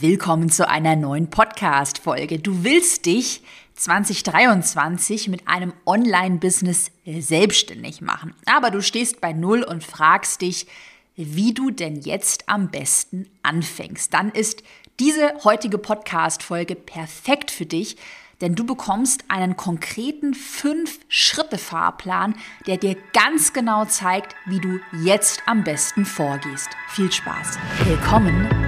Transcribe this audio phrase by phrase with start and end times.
[0.00, 2.40] Willkommen zu einer neuen Podcast-Folge.
[2.40, 3.42] Du willst dich
[3.76, 8.34] 2023 mit einem Online-Business selbstständig machen.
[8.44, 10.66] Aber du stehst bei Null und fragst dich,
[11.16, 14.12] wie du denn jetzt am besten anfängst.
[14.12, 14.62] Dann ist
[15.00, 17.96] diese heutige Podcast-Folge perfekt für dich,
[18.42, 22.34] denn du bekommst einen konkreten 5-Schritte-Fahrplan,
[22.66, 26.68] der dir ganz genau zeigt, wie du jetzt am besten vorgehst.
[26.90, 27.58] Viel Spaß.
[27.84, 28.67] Willkommen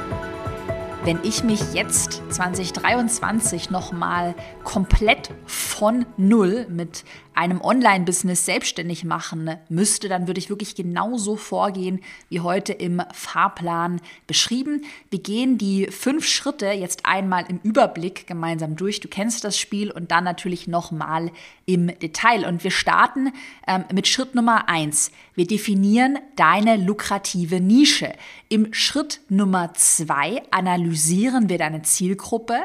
[1.03, 10.09] wenn ich mich jetzt 2023 nochmal komplett von Null mit einem Online-Business selbstständig machen müsste,
[10.09, 14.83] dann würde ich wirklich genauso vorgehen wie heute im Fahrplan beschrieben.
[15.09, 18.99] Wir gehen die fünf Schritte jetzt einmal im Überblick gemeinsam durch.
[18.99, 21.31] Du kennst das Spiel und dann natürlich nochmal
[21.73, 22.45] im Detail.
[22.45, 23.31] Und wir starten
[23.67, 25.11] ähm, mit Schritt Nummer eins.
[25.35, 28.13] Wir definieren deine lukrative Nische.
[28.49, 32.59] Im Schritt Nummer zwei analysieren wir deine Zielgruppe.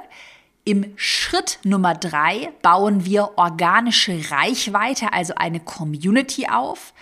[0.65, 6.93] Im Schritt Nummer drei bauen wir organische Reichweite, also eine Community auf.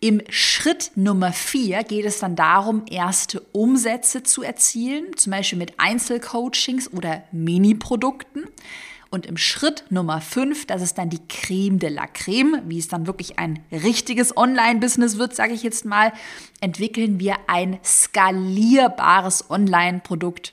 [0.00, 5.78] Im Schritt Nummer vier geht es dann darum, erste Umsätze zu erzielen, zum Beispiel mit
[5.78, 8.44] Einzelcoachings oder Mini-Produkten.
[9.10, 12.88] Und im Schritt Nummer fünf, das ist dann die Creme de la Creme, wie es
[12.88, 16.12] dann wirklich ein richtiges Online-Business wird, sage ich jetzt mal,
[16.60, 20.52] entwickeln wir ein skalierbares Online-Produkt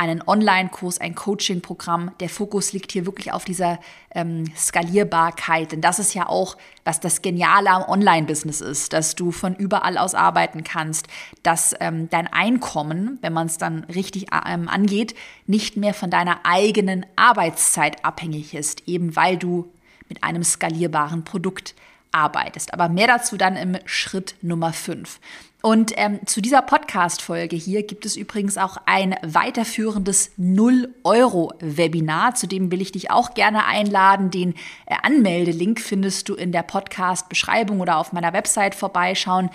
[0.00, 2.12] einen Online-Kurs, ein Coaching-Programm.
[2.20, 3.78] Der Fokus liegt hier wirklich auf dieser
[4.14, 5.72] ähm, Skalierbarkeit.
[5.72, 9.98] Denn das ist ja auch, was das Geniale am Online-Business ist, dass du von überall
[9.98, 11.06] aus arbeiten kannst,
[11.42, 15.14] dass ähm, dein Einkommen, wenn man es dann richtig ähm, angeht,
[15.46, 19.70] nicht mehr von deiner eigenen Arbeitszeit abhängig ist, eben weil du
[20.08, 21.74] mit einem skalierbaren Produkt
[22.10, 22.72] arbeitest.
[22.72, 25.20] Aber mehr dazu dann im Schritt Nummer 5.
[25.62, 32.34] Und ähm, zu dieser Podcast-Folge hier gibt es übrigens auch ein weiterführendes 0-Euro-Webinar.
[32.34, 34.30] Zu dem will ich dich auch gerne einladen.
[34.30, 34.54] Den
[34.86, 39.50] äh, Anmeldelink findest du in der Podcast-Beschreibung oder auf meiner Website vorbeischauen.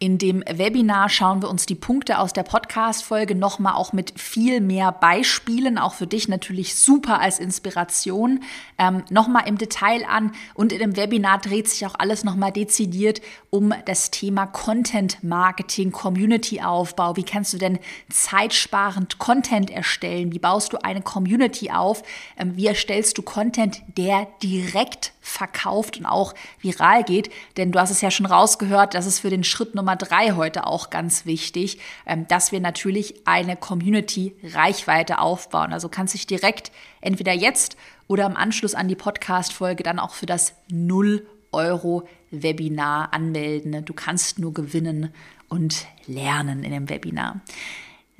[0.00, 4.60] In dem Webinar schauen wir uns die Punkte aus der Podcast-Folge nochmal auch mit viel
[4.60, 8.44] mehr Beispielen, auch für dich natürlich super als Inspiration,
[8.78, 10.30] ähm, nochmal im Detail an.
[10.54, 13.20] Und in dem Webinar dreht sich auch alles nochmal dezidiert
[13.50, 17.16] um das Thema Content Marketing, Community Aufbau.
[17.16, 20.32] Wie kannst du denn zeitsparend Content erstellen?
[20.32, 22.04] Wie baust du eine Community auf?
[22.36, 27.30] Ähm, wie erstellst du Content, der direkt verkauft und auch viral geht.
[27.56, 30.66] Denn du hast es ja schon rausgehört, das ist für den Schritt Nummer drei heute
[30.66, 35.72] auch ganz wichtig, ähm, dass wir natürlich eine Community-Reichweite aufbauen.
[35.72, 40.26] Also kannst dich direkt entweder jetzt oder im Anschluss an die Podcast-Folge dann auch für
[40.26, 43.84] das 0 Euro Webinar anmelden.
[43.84, 45.12] Du kannst nur gewinnen
[45.48, 47.40] und lernen in dem Webinar.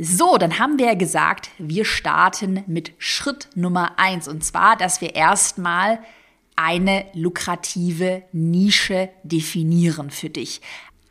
[0.01, 5.01] So, dann haben wir ja gesagt, wir starten mit Schritt Nummer eins und zwar, dass
[5.01, 5.99] wir erstmal
[6.59, 10.61] eine lukrative Nische definieren für dich.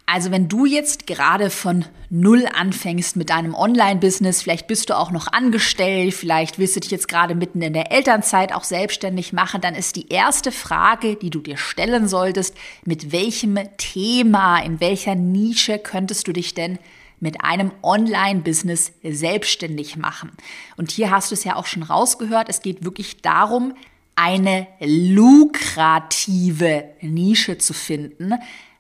[0.06, 5.12] Also wenn du jetzt gerade von Null anfängst mit deinem Online-Business, vielleicht bist du auch
[5.12, 9.60] noch angestellt, vielleicht willst du dich jetzt gerade mitten in der Elternzeit auch selbstständig machen,
[9.60, 15.16] dann ist die erste Frage, die du dir stellen solltest, mit welchem Thema, in welcher
[15.16, 16.80] Nische könntest du dich denn
[17.20, 20.32] mit einem Online-Business selbstständig machen?
[20.78, 23.74] Und hier hast du es ja auch schon rausgehört, es geht wirklich darum,
[24.18, 25.76] eine lukrative
[27.02, 28.34] Nische zu finden,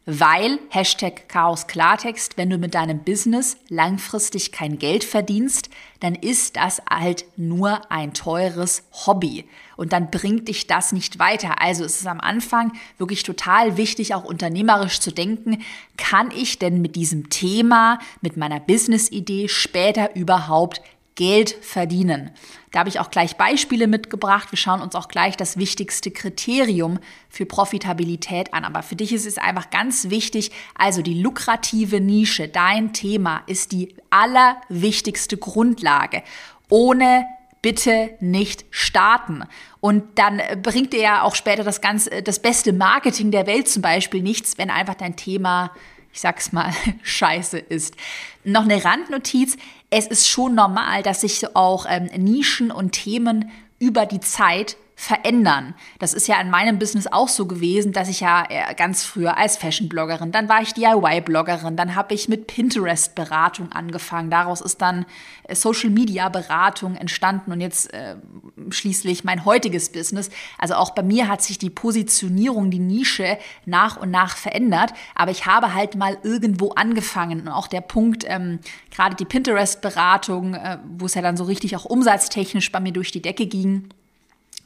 [0.10, 6.56] weil Hashtag Chaos Klartext, wenn du mit deinem Business langfristig kein Geld verdienst, dann ist
[6.56, 9.44] das halt nur ein teures Hobby
[9.76, 11.62] und dann bringt dich das nicht weiter.
[11.62, 15.62] Also es ist am Anfang wirklich total wichtig, auch unternehmerisch zu denken,
[15.98, 20.82] kann ich denn mit diesem Thema, mit meiner Business-Idee später überhaupt
[21.18, 22.32] Geld verdienen.
[22.72, 24.52] Da habe ich auch gleich Beispiele mitgebracht.
[24.52, 28.64] Wir schauen uns auch gleich das wichtigste Kriterium für Profitabilität an.
[28.64, 33.72] Aber für dich ist es einfach ganz wichtig, also die lukrative Nische, dein Thema ist
[33.72, 36.22] die allerwichtigste Grundlage.
[36.70, 37.26] Ohne
[37.64, 39.44] bitte nicht starten.
[39.80, 43.82] Und dann bringt dir ja auch später das ganze, das beste Marketing der Welt zum
[43.82, 45.72] Beispiel nichts, wenn einfach dein Thema
[46.18, 46.74] ich sag's mal,
[47.04, 47.96] scheiße ist.
[48.44, 49.56] Noch eine Randnotiz.
[49.90, 55.76] Es ist schon normal, dass sich auch ähm, Nischen und Themen über die Zeit verändern.
[56.00, 59.38] Das ist ja in meinem Business auch so gewesen, dass ich ja äh, ganz früher
[59.38, 64.32] als Fashion-Bloggerin, dann war ich DIY-Bloggerin, dann habe ich mit Pinterest-Beratung angefangen.
[64.32, 65.06] Daraus ist dann
[65.44, 68.16] äh, Social-Media-Beratung entstanden und jetzt äh,
[68.72, 70.32] schließlich mein heutiges Business.
[70.58, 74.94] Also auch bei mir hat sich die Positionierung, die Nische nach und nach verändert.
[75.14, 77.42] Aber ich habe halt mal irgendwo angefangen.
[77.42, 78.60] Und auch der Punkt, ähm,
[78.90, 83.12] gerade die Pinterest-Beratung, äh, wo es ja dann so richtig auch umsatztechnisch bei mir durch
[83.12, 83.90] die Decke ging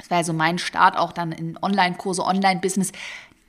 [0.01, 2.91] das war so mein Start auch dann in Online-Kurse, Online-Business.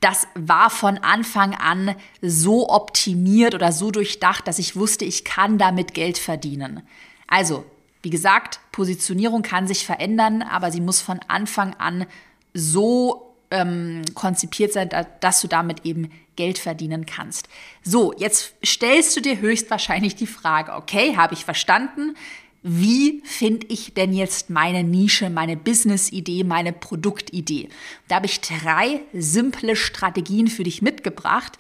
[0.01, 5.59] Das war von Anfang an so optimiert oder so durchdacht, dass ich wusste, ich kann
[5.59, 6.83] damit Geld verdienen.
[7.27, 7.65] Also,
[8.03, 12.07] wie gesagt, Positionierung kann sich verändern, aber sie muss von Anfang an
[12.53, 14.91] so ähm, konzipiert sein,
[15.21, 17.49] dass du damit eben Geld verdienen kannst.
[17.83, 22.17] So, jetzt stellst du dir höchstwahrscheinlich die Frage, okay, habe ich verstanden,
[22.63, 27.69] wie finde ich denn jetzt meine Nische, meine Business-Idee, meine Produktidee?
[28.07, 31.59] Da habe ich drei simple Strategien für dich mitgebracht.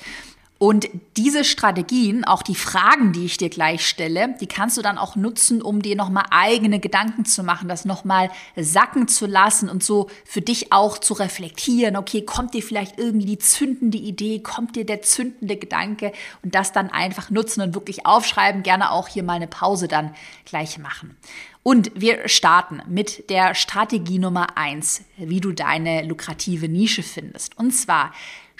[0.62, 4.96] Und diese Strategien, auch die Fragen, die ich dir gleich stelle, die kannst du dann
[4.96, 9.82] auch nutzen, um dir nochmal eigene Gedanken zu machen, das nochmal sacken zu lassen und
[9.82, 11.96] so für dich auch zu reflektieren.
[11.96, 16.12] Okay, kommt dir vielleicht irgendwie die zündende Idee, kommt dir der zündende Gedanke
[16.44, 18.62] und das dann einfach nutzen und wirklich aufschreiben.
[18.62, 20.14] Gerne auch hier mal eine Pause dann
[20.44, 21.16] gleich machen.
[21.64, 27.58] Und wir starten mit der Strategie Nummer eins, wie du deine lukrative Nische findest.
[27.58, 28.12] Und zwar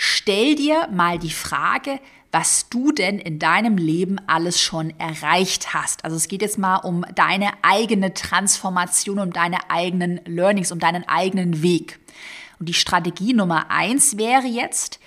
[0.04, 2.00] Stell dir mal die Frage,
[2.32, 6.04] was du denn in deinem Leben alles schon erreicht hast.
[6.04, 11.06] Also es geht jetzt mal um deine eigene Transformation, um deine eigenen Learnings, um deinen
[11.06, 12.00] eigenen Weg.
[12.58, 14.98] Und die Strategie Nummer eins wäre jetzt,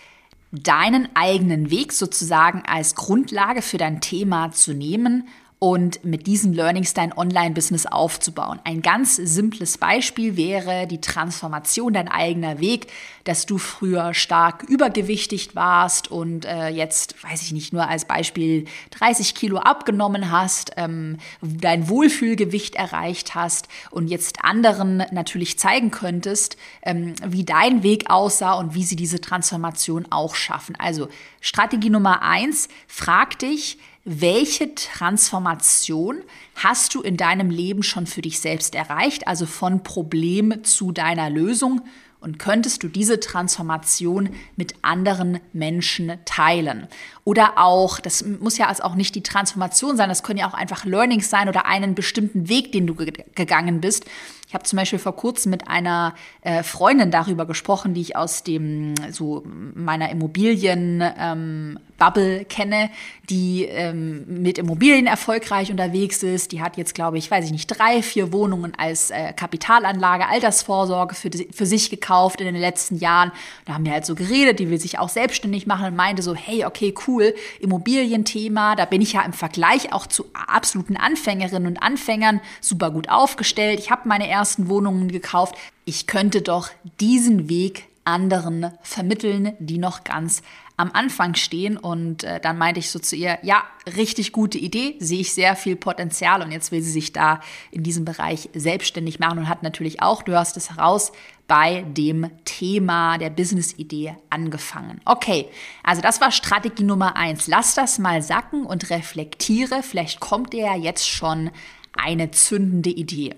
[0.53, 5.27] deinen eigenen Weg sozusagen als Grundlage für dein Thema zu nehmen
[5.65, 8.59] und mit diesen Learnings dein Online-Business aufzubauen.
[8.65, 12.85] Ein ganz simples Beispiel wäre die Transformation dein eigener Weg,
[13.23, 18.65] dass du früher stark übergewichtig warst und äh, jetzt, weiß ich nicht, nur als Beispiel
[18.91, 26.57] 30 Kilo abgenommen hast, ähm, dein Wohlfühlgewicht erreicht hast und jetzt anderen natürlich zeigen könntest,
[26.83, 30.75] ähm, wie dein Weg aussah und wie sie diese Transformation auch schaffen.
[30.77, 31.07] Also
[31.41, 36.21] Strategie Nummer eins, frag dich, welche Transformation
[36.55, 41.31] hast du in deinem Leben schon für dich selbst erreicht, also von Problem zu deiner
[41.31, 41.81] Lösung
[42.25, 46.87] und könntest du diese Transformation mit anderen Menschen teilen.
[47.23, 50.55] Oder auch, das muss ja also auch nicht die Transformation sein, das können ja auch
[50.55, 54.05] einfach Learnings sein oder einen bestimmten Weg, den du ge gegangen bist.
[54.47, 58.43] Ich habe zum Beispiel vor kurzem mit einer äh, Freundin darüber gesprochen, die ich aus
[58.43, 62.89] dem so meiner Immobilien ähm, Bubble kenne,
[63.29, 66.51] die ähm, mit Immobilien erfolgreich unterwegs ist.
[66.51, 71.15] Die hat jetzt, glaube ich, weiß ich nicht, drei, vier Wohnungen als äh, Kapitalanlage, Altersvorsorge
[71.15, 73.31] für, für sich gekauft in den letzten Jahren.
[73.65, 76.35] Da haben wir halt so geredet, die will sich auch selbstständig machen und meinte so,
[76.35, 81.81] hey, okay, cool, Immobilienthema, da bin ich ja im Vergleich auch zu absoluten Anfängerinnen und
[81.81, 83.79] Anfängern super gut aufgestellt.
[83.79, 85.55] Ich habe meine ersten Wohnungen gekauft.
[85.85, 86.69] Ich könnte doch
[86.99, 90.41] diesen Weg anderen vermitteln, die noch ganz
[90.77, 91.77] am Anfang stehen.
[91.77, 93.63] Und äh, dann meinte ich so zu ihr, ja,
[93.97, 96.41] richtig gute Idee, sehe ich sehr viel Potenzial.
[96.41, 97.39] Und jetzt will sie sich da
[97.71, 101.11] in diesem Bereich selbstständig machen und hat natürlich auch, du hörst es heraus,
[101.47, 104.99] bei dem Thema der Business-Idee angefangen.
[105.05, 105.47] Okay,
[105.83, 107.47] also das war Strategie Nummer eins.
[107.47, 109.83] Lass das mal sacken und reflektiere.
[109.83, 111.51] Vielleicht kommt dir ja jetzt schon
[111.95, 113.35] eine zündende Idee.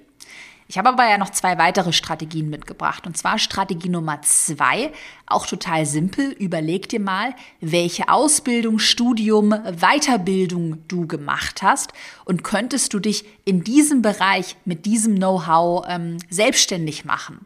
[0.69, 3.07] Ich habe aber ja noch zwei weitere Strategien mitgebracht.
[3.07, 4.91] Und zwar Strategie Nummer zwei,
[5.25, 6.31] auch total simpel.
[6.31, 11.93] Überleg dir mal, welche Ausbildung, Studium, Weiterbildung du gemacht hast
[12.25, 17.45] und könntest du dich in diesem Bereich mit diesem Know-how ähm, selbstständig machen.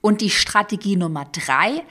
[0.00, 1.84] Und die Strategie Nummer drei,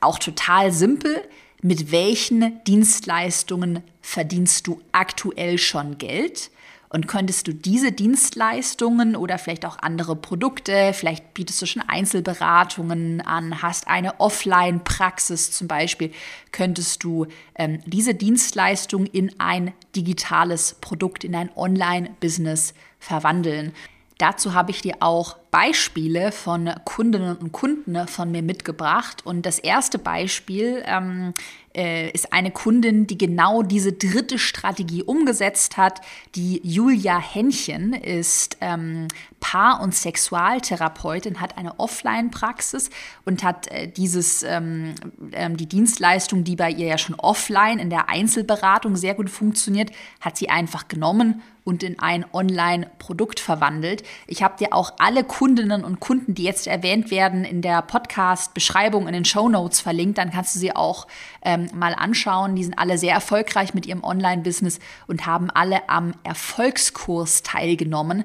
[0.00, 1.20] auch total simpel.
[1.62, 6.50] Mit welchen Dienstleistungen verdienst du aktuell schon Geld?
[6.94, 13.20] Und könntest du diese Dienstleistungen oder vielleicht auch andere Produkte, vielleicht bietest du schon Einzelberatungen
[13.20, 16.12] an, hast eine Offline-Praxis zum Beispiel,
[16.52, 23.72] könntest du ähm, diese Dienstleistung in ein digitales Produkt, in ein Online-Business verwandeln.
[24.18, 29.24] Dazu habe ich dir auch Beispiele von Kundinnen und Kunden von mir mitgebracht.
[29.24, 31.32] Und das erste Beispiel ähm,
[31.76, 36.00] äh, ist eine Kundin, die genau diese dritte Strategie umgesetzt hat.
[36.34, 39.06] Die Julia Henchen ist ähm,
[39.38, 42.90] Paar- und Sexualtherapeutin, hat eine Offline-Praxis
[43.24, 44.94] und hat äh, dieses, ähm,
[45.32, 49.92] ähm, die Dienstleistung, die bei ihr ja schon offline in der Einzelberatung sehr gut funktioniert,
[50.20, 54.02] hat sie einfach genommen und in ein Online-Produkt verwandelt.
[54.26, 57.82] Ich habe dir auch alle Kunden Kundinnen und Kunden, die jetzt erwähnt werden, in der
[57.82, 60.16] Podcast-Beschreibung, in den Show Notes verlinkt.
[60.16, 61.06] Dann kannst du sie auch
[61.42, 62.56] ähm, mal anschauen.
[62.56, 68.24] Die sind alle sehr erfolgreich mit ihrem Online-Business und haben alle am Erfolgskurs teilgenommen.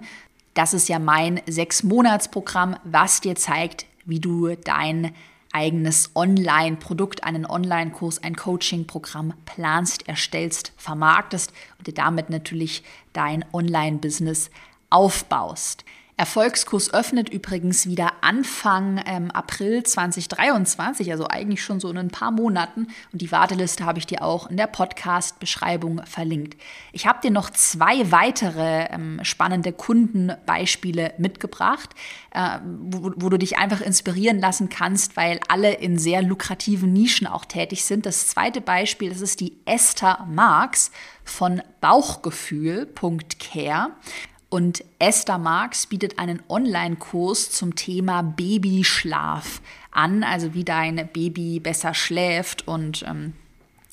[0.54, 5.12] Das ist ja mein Sechs-Monats-Programm, was dir zeigt, wie du dein
[5.52, 14.52] eigenes Online-Produkt, einen Online-Kurs, ein Coaching-Programm planst, erstellst, vermarktest und dir damit natürlich dein Online-Business
[14.90, 15.84] aufbaust.
[16.20, 22.32] Erfolgskurs öffnet übrigens wieder Anfang ähm, April 2023, also eigentlich schon so in ein paar
[22.32, 22.88] Monaten.
[23.14, 26.62] Und die Warteliste habe ich dir auch in der Podcast-Beschreibung verlinkt.
[26.92, 31.92] Ich habe dir noch zwei weitere ähm, spannende Kundenbeispiele mitgebracht,
[32.32, 37.28] äh, wo, wo, du dich einfach inspirieren lassen kannst, weil alle in sehr lukrativen Nischen
[37.28, 38.06] auch tätig sind.
[38.06, 40.92] Das zweite Beispiel, das ist die Esther Marx
[41.24, 43.92] von Bauchgefühl.care.
[44.50, 51.94] Und Esther Marx bietet einen Online-Kurs zum Thema Babyschlaf an, also wie dein Baby besser
[51.94, 53.34] schläft und ähm,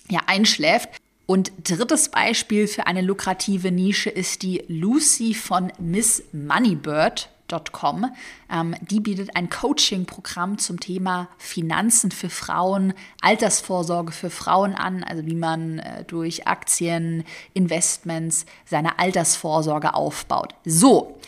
[0.08, 0.88] ja, einschläft.
[1.26, 7.28] Und drittes Beispiel für eine lukrative Nische ist die Lucy von Miss Moneybird.
[7.72, 8.06] Com.
[8.50, 15.26] Ähm, die bietet ein Coaching-Programm zum Thema Finanzen für Frauen, Altersvorsorge für Frauen an, also
[15.26, 17.24] wie man äh, durch Aktien,
[17.54, 20.54] Investments seine Altersvorsorge aufbaut.
[20.64, 21.18] So.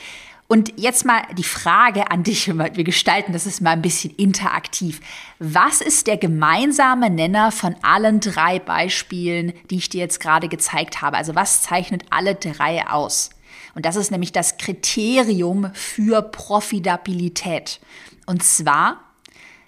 [0.50, 5.00] Und jetzt mal die Frage an dich, wir gestalten das ist mal ein bisschen interaktiv.
[5.38, 11.02] Was ist der gemeinsame Nenner von allen drei Beispielen, die ich dir jetzt gerade gezeigt
[11.02, 11.18] habe?
[11.18, 13.30] Also was zeichnet alle drei aus?
[13.78, 17.78] Und das ist nämlich das Kriterium für Profitabilität.
[18.26, 19.04] Und zwar,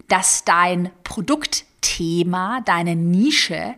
[0.08, 3.76] dass dein Produktthema, deine Nische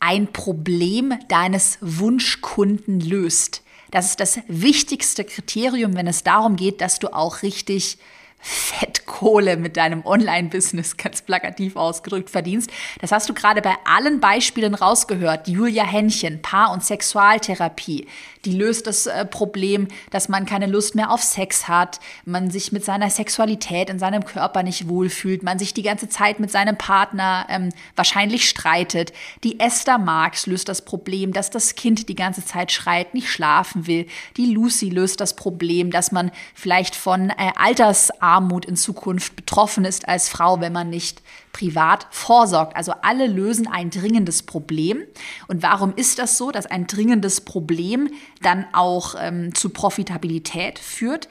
[0.00, 3.62] ein Problem deines Wunschkunden löst.
[3.90, 7.98] Das ist das wichtigste Kriterium, wenn es darum geht, dass du auch richtig
[8.40, 12.70] Fettkohle mit deinem Online-Business, ganz plakativ ausgedrückt, verdienst.
[13.00, 15.48] Das hast du gerade bei allen Beispielen rausgehört.
[15.48, 18.06] Julia Hännchen, Paar- und Sexualtherapie,
[18.44, 22.70] die löst das äh, Problem, dass man keine Lust mehr auf Sex hat, man sich
[22.70, 26.78] mit seiner Sexualität in seinem Körper nicht wohlfühlt, man sich die ganze Zeit mit seinem
[26.78, 29.12] Partner ähm, wahrscheinlich streitet.
[29.42, 33.86] Die Esther Marx löst das Problem, dass das Kind die ganze Zeit schreit, nicht schlafen
[33.86, 34.06] will.
[34.36, 39.86] Die Lucy löst das Problem, dass man vielleicht von äh, Altersarmut Armut in Zukunft betroffen
[39.86, 42.76] ist als Frau, wenn man nicht privat vorsorgt.
[42.76, 45.02] Also alle lösen ein dringendes Problem.
[45.46, 48.10] Und warum ist das so, dass ein dringendes Problem
[48.42, 51.28] dann auch ähm, zu Profitabilität führt?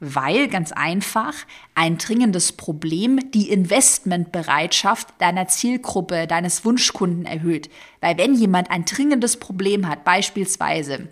[0.00, 1.34] Weil ganz einfach
[1.74, 7.68] ein dringendes Problem die Investmentbereitschaft deiner Zielgruppe, deines Wunschkunden erhöht.
[8.00, 11.08] Weil wenn jemand ein dringendes Problem hat, beispielsweise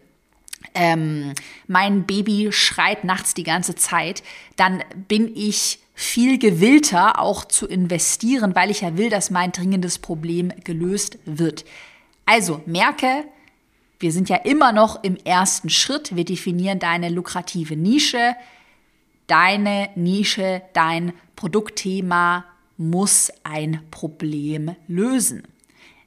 [0.76, 1.32] ähm,
[1.66, 4.22] mein Baby schreit nachts die ganze Zeit,
[4.54, 9.98] dann bin ich viel gewillter auch zu investieren, weil ich ja will, dass mein dringendes
[9.98, 11.64] Problem gelöst wird.
[12.26, 13.24] Also merke,
[13.98, 16.14] wir sind ja immer noch im ersten Schritt.
[16.14, 18.36] Wir definieren deine lukrative Nische.
[19.26, 22.44] Deine Nische, dein Produktthema
[22.76, 25.44] muss ein Problem lösen.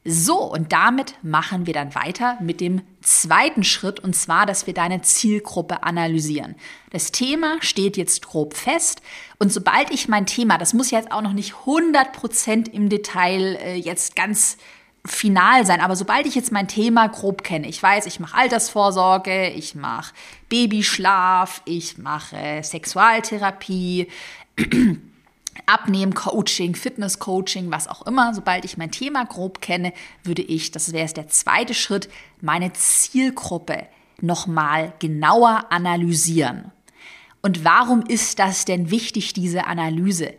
[0.06, 4.74] So, und damit machen wir dann weiter mit dem zweiten Schritt, und zwar, dass wir
[4.74, 6.56] deine Zielgruppe analysieren.
[6.92, 9.02] Das Thema steht jetzt grob fest,
[9.40, 13.76] und sobald ich mein Thema, das muss jetzt auch noch nicht 100% im Detail äh,
[13.76, 14.58] jetzt ganz
[15.06, 19.50] final sein, aber sobald ich jetzt mein Thema grob kenne, ich weiß, ich mache Altersvorsorge,
[19.50, 20.14] ich mache
[20.50, 24.08] Babyschlaf, ich mache Sexualtherapie,
[25.66, 28.34] Abnehmen, Coaching, Fitness Coaching, was auch immer.
[28.34, 32.10] Sobald ich mein Thema grob kenne, würde ich, das wäre der zweite Schritt,
[32.42, 33.88] meine Zielgruppe
[34.22, 36.72] nochmal genauer analysieren.
[37.42, 40.34] Und warum ist das denn wichtig, diese Analyse?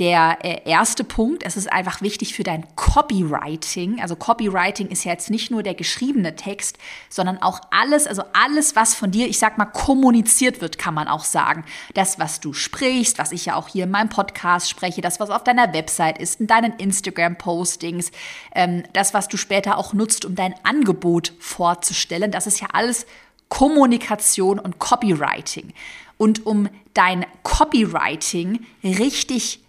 [0.00, 4.00] Der äh, erste Punkt, es ist einfach wichtig für dein Copywriting.
[4.00, 8.74] Also Copywriting ist ja jetzt nicht nur der geschriebene Text, sondern auch alles, also alles,
[8.74, 11.64] was von dir, ich sag mal, kommuniziert wird, kann man auch sagen.
[11.94, 15.30] Das, was du sprichst, was ich ja auch hier in meinem Podcast spreche, das, was
[15.30, 18.10] auf deiner Website ist, in deinen Instagram-Postings,
[18.52, 23.06] ähm, das, was du später auch nutzt, um dein Angebot vorzustellen, das ist ja alles
[23.48, 25.72] Kommunikation und Copywriting.
[26.16, 29.63] Und um dein Copywriting richtig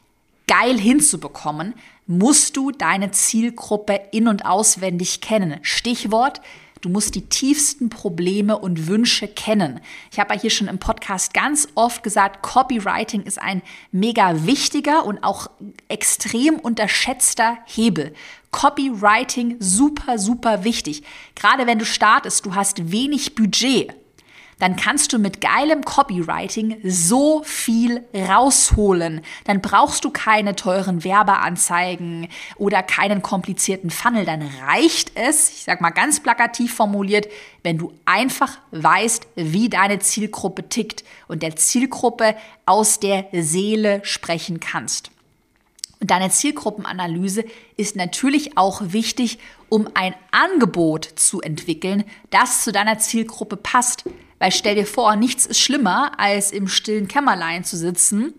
[0.47, 1.73] geil hinzubekommen,
[2.07, 5.59] musst du deine Zielgruppe in und auswendig kennen.
[5.63, 6.41] Stichwort,
[6.81, 9.79] du musst die tiefsten Probleme und Wünsche kennen.
[10.11, 15.05] Ich habe ja hier schon im Podcast ganz oft gesagt, Copywriting ist ein mega wichtiger
[15.05, 15.49] und auch
[15.87, 18.13] extrem unterschätzter Hebel.
[18.51, 21.03] Copywriting super, super wichtig.
[21.33, 23.93] Gerade wenn du startest, du hast wenig Budget
[24.59, 29.21] dann kannst du mit geilem Copywriting so viel rausholen.
[29.43, 34.25] Dann brauchst du keine teuren Werbeanzeigen oder keinen komplizierten Funnel.
[34.25, 37.27] Dann reicht es, ich sag mal ganz plakativ formuliert,
[37.63, 42.35] wenn du einfach weißt, wie deine Zielgruppe tickt und der Zielgruppe
[42.65, 45.11] aus der Seele sprechen kannst.
[45.99, 47.45] Und deine Zielgruppenanalyse
[47.77, 54.03] ist natürlich auch wichtig, um ein Angebot zu entwickeln, das zu deiner Zielgruppe passt.
[54.39, 58.33] Weil stell dir vor, nichts ist schlimmer, als im stillen Kämmerlein zu sitzen,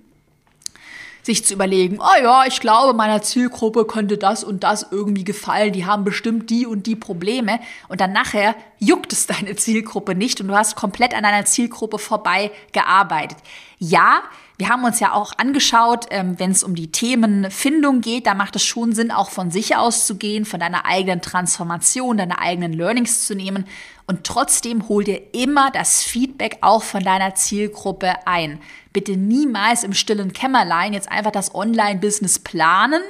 [1.23, 5.73] sich zu überlegen, oh ja, ich glaube, meiner Zielgruppe könnte das und das irgendwie gefallen,
[5.73, 7.59] die haben bestimmt die und die Probleme
[7.89, 11.99] und dann nachher juckt es deine Zielgruppe nicht und du hast komplett an deiner Zielgruppe
[11.99, 13.39] vorbei gearbeitet.
[13.79, 14.23] Ja,
[14.59, 18.57] wir haben uns ja auch angeschaut, ähm, wenn es um die Themenfindung geht, da macht
[18.57, 23.35] es schon Sinn, auch von sich auszugehen, von deiner eigenen Transformation, deiner eigenen Learnings zu
[23.35, 23.67] nehmen.
[24.07, 28.61] Und trotzdem hol dir immer das Feedback auch von deiner Zielgruppe ein.
[28.93, 33.03] Bitte niemals im stillen Kämmerlein jetzt einfach das Online-Business planen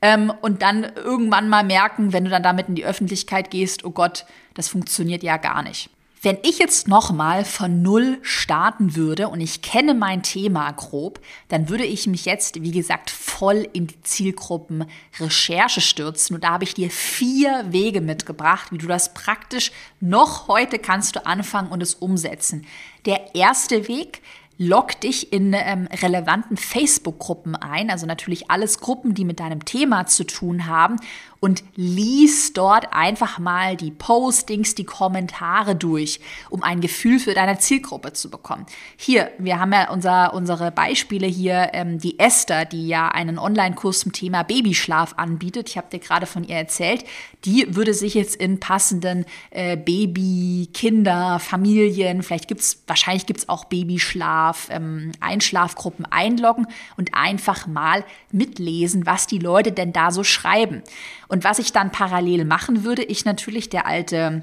[0.00, 3.90] ähm, und dann irgendwann mal merken, wenn du dann damit in die Öffentlichkeit gehst, oh
[3.90, 5.90] Gott, das funktioniert ja gar nicht.
[6.20, 11.68] Wenn ich jetzt nochmal von Null starten würde und ich kenne mein Thema grob, dann
[11.68, 16.34] würde ich mich jetzt, wie gesagt, voll in die Zielgruppenrecherche stürzen.
[16.34, 19.70] Und da habe ich dir vier Wege mitgebracht, wie du das praktisch
[20.00, 22.66] noch heute kannst du anfangen und es umsetzen.
[23.06, 24.20] Der erste Weg
[24.58, 30.06] log dich in ähm, relevanten Facebook-Gruppen ein, also natürlich alles Gruppen, die mit deinem Thema
[30.06, 30.96] zu tun haben
[31.40, 37.58] und lies dort einfach mal die Postings, die Kommentare durch, um ein Gefühl für deine
[37.58, 38.66] Zielgruppe zu bekommen.
[38.96, 44.00] Hier, wir haben ja unser, unsere Beispiele hier, ähm, die Esther, die ja einen Online-Kurs
[44.00, 45.68] zum Thema Babyschlaf anbietet.
[45.68, 47.04] Ich habe dir gerade von ihr erzählt.
[47.44, 53.66] Die würde sich jetzt in passenden äh, Baby, Kinder, Familien, vielleicht gibt's wahrscheinlich gibt's auch
[53.66, 56.66] Babyschlaf, ähm, Einschlafgruppen einloggen
[56.96, 60.82] und einfach mal mitlesen, was die Leute denn da so schreiben.
[61.28, 64.42] Und was ich dann parallel machen würde, ich natürlich der alte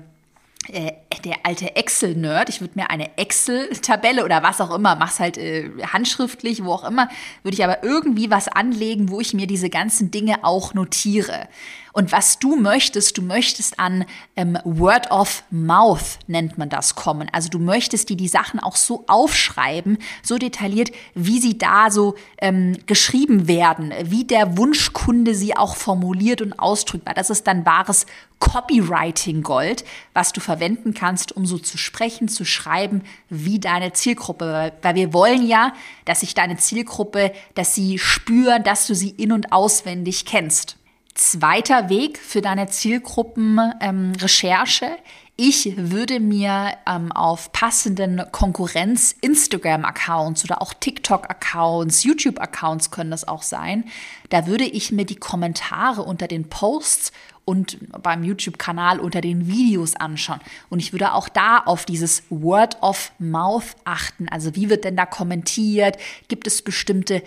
[0.67, 5.37] äh, der alte Excel-Nerd, ich würde mir eine Excel-Tabelle oder was auch immer, mach's halt
[5.37, 7.09] äh, handschriftlich, wo auch immer,
[7.43, 11.47] würde ich aber irgendwie was anlegen, wo ich mir diese ganzen Dinge auch notiere.
[11.95, 14.03] Und was du möchtest, du möchtest an
[14.35, 17.29] ähm, Word of Mouth, nennt man das, kommen.
[17.31, 22.15] Also du möchtest dir die Sachen auch so aufschreiben, so detailliert, wie sie da so
[22.39, 27.07] ähm, geschrieben werden, wie der Wunschkunde sie auch formuliert und ausdrückt.
[27.15, 28.07] Das ist dann wahres
[28.39, 34.73] Copywriting Gold, was du verwenden kannst, um so zu sprechen, zu schreiben, wie deine Zielgruppe.
[34.81, 35.71] Weil wir wollen ja,
[36.03, 40.75] dass sich deine Zielgruppe, dass sie spüren, dass du sie in- und auswendig kennst.
[41.15, 44.85] Zweiter Weg für deine Zielgruppenrecherche.
[44.85, 44.97] Ähm,
[45.37, 53.85] ich würde mir ähm, auf passenden Konkurrenz-Instagram-Accounts oder auch TikTok-Accounts, YouTube-Accounts können das auch sein,
[54.29, 57.13] da würde ich mir die Kommentare unter den Posts
[57.45, 60.41] und beim YouTube-Kanal unter den Videos anschauen.
[60.69, 64.27] Und ich würde auch da auf dieses Word of Mouth achten.
[64.29, 65.97] Also wie wird denn da kommentiert?
[66.27, 67.23] Gibt es bestimmte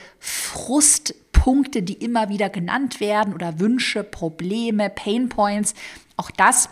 [1.39, 5.75] Frustpunkte, die immer wieder genannt werden oder Wünsche, Probleme, Pain Points?
[6.17, 6.69] Auch das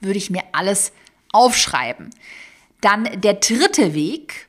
[0.00, 0.92] würde ich mir alles
[1.32, 2.10] aufschreiben.
[2.80, 4.48] Dann der dritte Weg,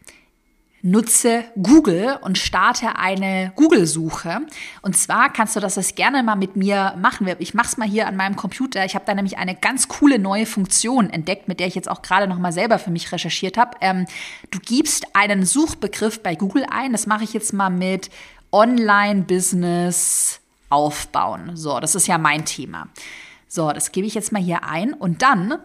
[0.82, 4.42] nutze Google und starte eine Google-Suche.
[4.82, 7.28] Und zwar kannst du das, das gerne mal mit mir machen.
[7.40, 8.84] Ich mache es mal hier an meinem Computer.
[8.84, 12.02] Ich habe da nämlich eine ganz coole neue Funktion entdeckt, mit der ich jetzt auch
[12.02, 13.78] gerade noch mal selber für mich recherchiert habe.
[13.82, 14.06] Ähm,
[14.52, 16.92] du gibst einen Suchbegriff bei Google ein.
[16.92, 18.10] Das mache ich jetzt mal mit
[18.54, 20.40] Online-Business
[20.70, 21.56] aufbauen.
[21.56, 22.88] So, das ist ja mein Thema.
[23.48, 25.60] So, das gebe ich jetzt mal hier ein und dann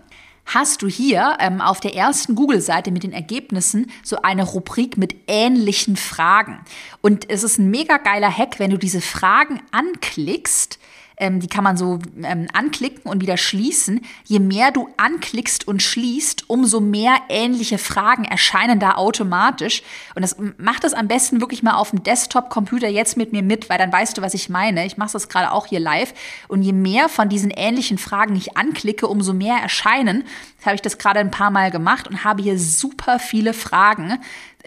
[0.44, 5.14] hast du hier ähm, auf der ersten Google-Seite mit den Ergebnissen so eine Rubrik mit
[5.26, 6.60] ähnlichen Fragen.
[7.02, 10.78] Und es ist ein mega geiler Hack, wenn du diese Fragen anklickst,
[11.18, 14.00] ähm, die kann man so ähm, anklicken und wieder schließen.
[14.24, 19.82] Je mehr du anklickst und schließt, umso mehr ähnliche Fragen erscheinen da automatisch.
[20.14, 23.68] Und das macht das am besten wirklich mal auf dem Desktop-Computer jetzt mit mir mit,
[23.68, 24.86] weil dann weißt du, was ich meine.
[24.86, 26.14] Ich mache das gerade auch hier live.
[26.48, 30.24] Und je mehr von diesen ähnlichen Fragen ich anklicke, umso mehr erscheinen.
[30.58, 34.18] Das habe ich das gerade ein paar Mal gemacht und habe hier super viele Fragen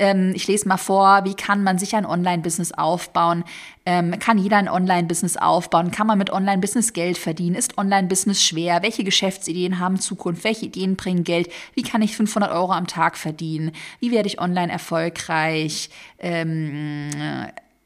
[0.01, 3.43] ähm, ich lese mal vor, wie kann man sich ein Online-Business aufbauen?
[3.85, 5.91] Ähm, kann jeder ein Online-Business aufbauen?
[5.91, 7.55] Kann man mit Online-Business Geld verdienen?
[7.55, 8.81] Ist Online-Business schwer?
[8.81, 10.43] Welche Geschäftsideen haben Zukunft?
[10.43, 11.51] Welche Ideen bringen Geld?
[11.75, 13.73] Wie kann ich 500 Euro am Tag verdienen?
[13.99, 15.91] Wie werde ich online erfolgreich?
[16.17, 17.11] Ähm,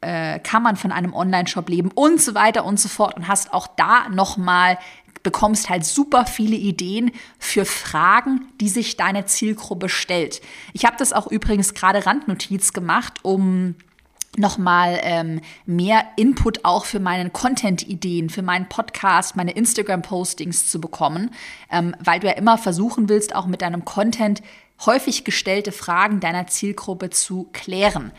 [0.00, 3.52] äh, kann man von einem Online-Shop leben und so weiter und so fort und hast
[3.52, 4.78] auch da nochmal
[5.26, 7.10] bekommst halt super viele Ideen
[7.40, 10.40] für Fragen, die sich deine Zielgruppe stellt.
[10.72, 13.74] Ich habe das auch übrigens gerade Randnotiz gemacht, um
[14.36, 21.32] nochmal ähm, mehr Input auch für meinen Content-Ideen, für meinen Podcast, meine Instagram-Postings zu bekommen,
[21.72, 24.44] ähm, weil du ja immer versuchen willst, auch mit deinem Content
[24.84, 28.12] häufig gestellte Fragen deiner Zielgruppe zu klären.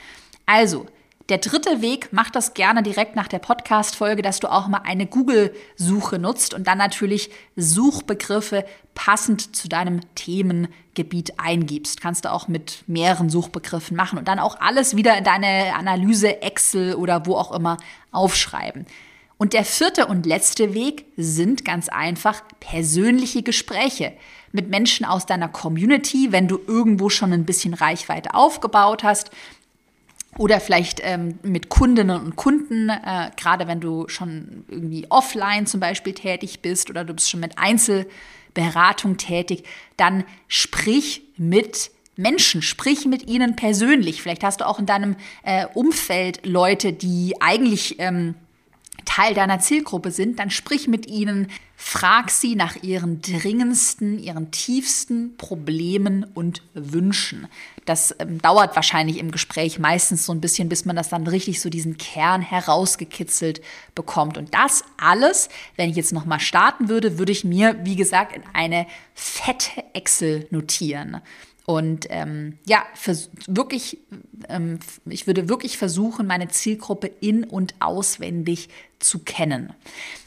[0.46, 0.88] Also,
[1.30, 5.06] der dritte Weg, mach das gerne direkt nach der Podcast-Folge, dass du auch mal eine
[5.06, 12.00] Google-Suche nutzt und dann natürlich Suchbegriffe passend zu deinem Themengebiet eingibst.
[12.00, 16.42] Kannst du auch mit mehreren Suchbegriffen machen und dann auch alles wieder in deine Analyse,
[16.42, 17.78] Excel oder wo auch immer
[18.12, 18.86] aufschreiben.
[19.38, 24.14] Und der vierte und letzte Weg sind ganz einfach persönliche Gespräche
[24.52, 29.30] mit Menschen aus deiner Community, wenn du irgendwo schon ein bisschen Reichweite aufgebaut hast
[30.38, 35.80] oder vielleicht ähm, mit Kundinnen und Kunden, äh, gerade wenn du schon irgendwie offline zum
[35.80, 39.64] Beispiel tätig bist oder du bist schon mit Einzelberatung tätig,
[39.98, 44.22] dann sprich mit Menschen, sprich mit ihnen persönlich.
[44.22, 48.36] Vielleicht hast du auch in deinem äh, Umfeld Leute, die eigentlich ähm,
[49.06, 55.38] Teil deiner Zielgruppe sind, dann sprich mit ihnen, frag sie nach ihren dringendsten, ihren tiefsten
[55.38, 57.48] Problemen und Wünschen.
[57.88, 61.62] Das ähm, dauert wahrscheinlich im Gespräch meistens so ein bisschen, bis man das dann richtig
[61.62, 63.62] so diesen Kern herausgekitzelt
[63.96, 64.38] bekommt.
[64.38, 65.48] Und das alles,
[65.78, 70.48] wenn ich jetzt nochmal starten würde, würde ich mir, wie gesagt, in eine fette Excel
[70.52, 71.22] notieren.
[71.70, 72.86] Und ähm, ja,
[73.46, 73.98] wirklich,
[74.48, 79.74] ähm, ich würde wirklich versuchen, meine Zielgruppe in- und auswendig zu kennen.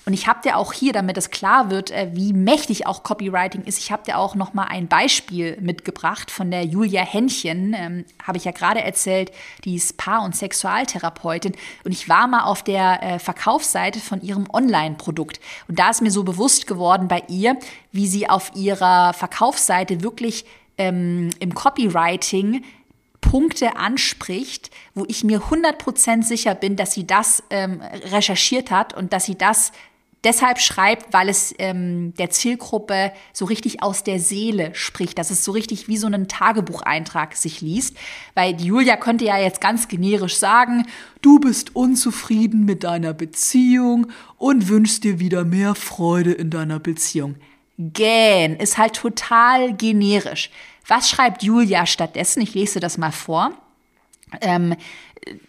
[0.05, 3.63] Und ich habe dir auch hier, damit es klar wird, äh, wie mächtig auch Copywriting
[3.63, 8.05] ist, ich habe dir auch noch mal ein Beispiel mitgebracht von der Julia Händchen, ähm,
[8.23, 9.33] habe ich ja gerade erzählt,
[9.65, 11.55] die ist Paar- und Sexualtherapeutin.
[11.85, 15.41] Und ich war mal auf der äh, Verkaufsseite von ihrem Online-Produkt.
[15.69, 17.57] Und da ist mir so bewusst geworden bei ihr,
[17.93, 20.45] wie sie auf ihrer Verkaufsseite wirklich
[20.81, 22.65] ähm, im Copywriting
[23.21, 29.13] Punkte anspricht, wo ich mir 100% sicher bin, dass sie das ähm, recherchiert hat und
[29.13, 29.73] dass sie das
[30.25, 35.45] deshalb schreibt, weil es ähm, der Zielgruppe so richtig aus der Seele spricht, dass es
[35.45, 37.95] so richtig wie so einen Tagebucheintrag sich liest.
[38.35, 40.87] Weil die Julia könnte ja jetzt ganz generisch sagen,
[41.21, 44.07] du bist unzufrieden mit deiner Beziehung
[44.39, 47.37] und wünschst dir wieder mehr Freude in deiner Beziehung.
[47.81, 50.51] Gähn ist halt total generisch.
[50.87, 52.41] Was schreibt Julia stattdessen?
[52.41, 53.53] Ich lese das mal vor.
[54.41, 54.77] Ähm,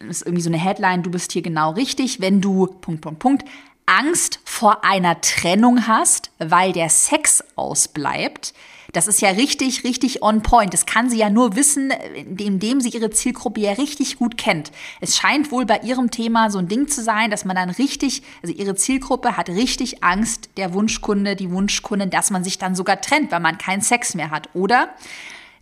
[0.00, 3.18] das ist irgendwie so eine Headline, du bist hier genau richtig, wenn du Punkt, Punkt,
[3.18, 3.44] Punkt,
[3.86, 7.21] Angst vor einer Trennung hast, weil der Sex
[7.56, 8.54] ausbleibt,
[8.92, 10.74] das ist ja richtig, richtig on point.
[10.74, 11.90] Das kann sie ja nur wissen,
[12.36, 14.70] indem sie ihre Zielgruppe ja richtig gut kennt.
[15.00, 18.22] Es scheint wohl bei ihrem Thema so ein Ding zu sein, dass man dann richtig,
[18.42, 23.00] also ihre Zielgruppe hat richtig Angst, der Wunschkunde, die Wunschkundin, dass man sich dann sogar
[23.00, 24.50] trennt, weil man keinen Sex mehr hat.
[24.52, 24.90] Oder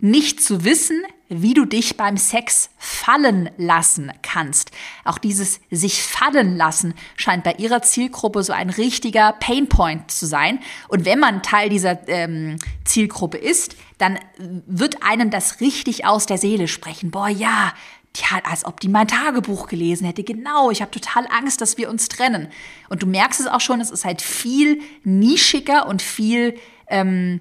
[0.01, 4.73] nicht zu wissen, wie du dich beim Sex fallen lassen kannst.
[5.05, 10.59] Auch dieses sich fallen lassen scheint bei ihrer Zielgruppe so ein richtiger Painpoint zu sein.
[10.89, 14.19] Und wenn man Teil dieser ähm, Zielgruppe ist, dann
[14.67, 17.13] wird einem das richtig aus der Seele sprechen.
[17.13, 17.73] Boah, ja,
[18.17, 20.25] die hat, als ob die mein Tagebuch gelesen hätte.
[20.25, 22.49] Genau, ich habe total Angst, dass wir uns trennen.
[22.89, 27.41] Und du merkst es auch schon, es ist halt viel nischiger und viel ähm,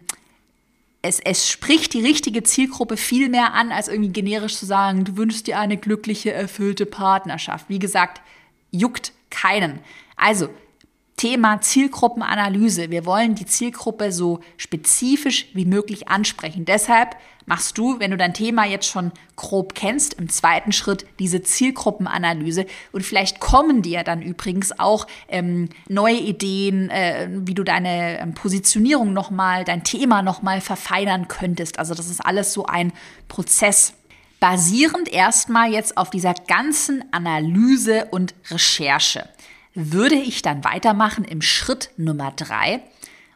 [1.01, 5.17] es, es spricht die richtige Zielgruppe viel mehr an, als irgendwie generisch zu sagen, du
[5.17, 7.69] wünschst dir eine glückliche, erfüllte Partnerschaft.
[7.69, 8.21] Wie gesagt,
[8.71, 9.79] juckt keinen.
[10.15, 10.49] Also,
[11.19, 12.91] Thema Zielgruppenanalyse.
[12.91, 16.63] Wir wollen die Zielgruppe so spezifisch wie möglich ansprechen.
[16.63, 21.43] Deshalb machst du, wenn du dein Thema jetzt schon grob kennst, im zweiten Schritt diese
[21.43, 22.65] Zielgruppenanalyse.
[22.93, 28.34] Und vielleicht kommen dir dann übrigens auch ähm, neue Ideen, äh, wie du deine ähm,
[28.34, 31.79] Positionierung nochmal, dein Thema nochmal verfeinern könntest.
[31.79, 32.93] Also das ist alles so ein
[33.27, 33.93] Prozess.
[34.39, 39.27] Basierend erstmal jetzt auf dieser ganzen Analyse und Recherche
[39.73, 42.82] würde ich dann weitermachen im Schritt Nummer drei,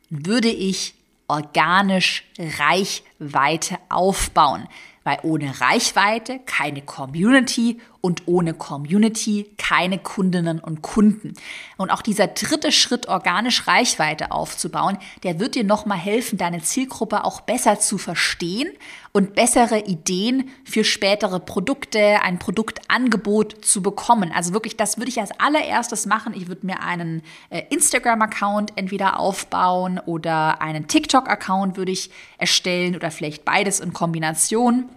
[0.09, 0.93] würde ich
[1.27, 4.67] organisch Reichweite aufbauen.
[5.03, 11.35] Weil ohne Reichweite keine Community und ohne Community keine Kundinnen und Kunden.
[11.77, 17.23] Und auch dieser dritte Schritt, organisch Reichweite aufzubauen, der wird dir nochmal helfen, deine Zielgruppe
[17.23, 18.67] auch besser zu verstehen
[19.13, 24.33] und bessere Ideen für spätere Produkte, ein Produktangebot zu bekommen.
[24.35, 26.33] Also wirklich, das würde ich als allererstes machen.
[26.35, 33.11] Ich würde mir einen äh, Instagram-Account entweder aufbauen oder einen TikTok-Account würde ich erstellen oder
[33.11, 34.89] vielleicht beides in Kombination.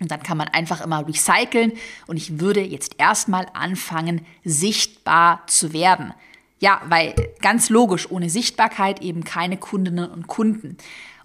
[0.00, 1.72] Und dann kann man einfach immer recyceln
[2.06, 6.12] und ich würde jetzt erstmal anfangen, sichtbar zu werden.
[6.58, 10.78] Ja, weil ganz logisch, ohne Sichtbarkeit eben keine Kundinnen und Kunden.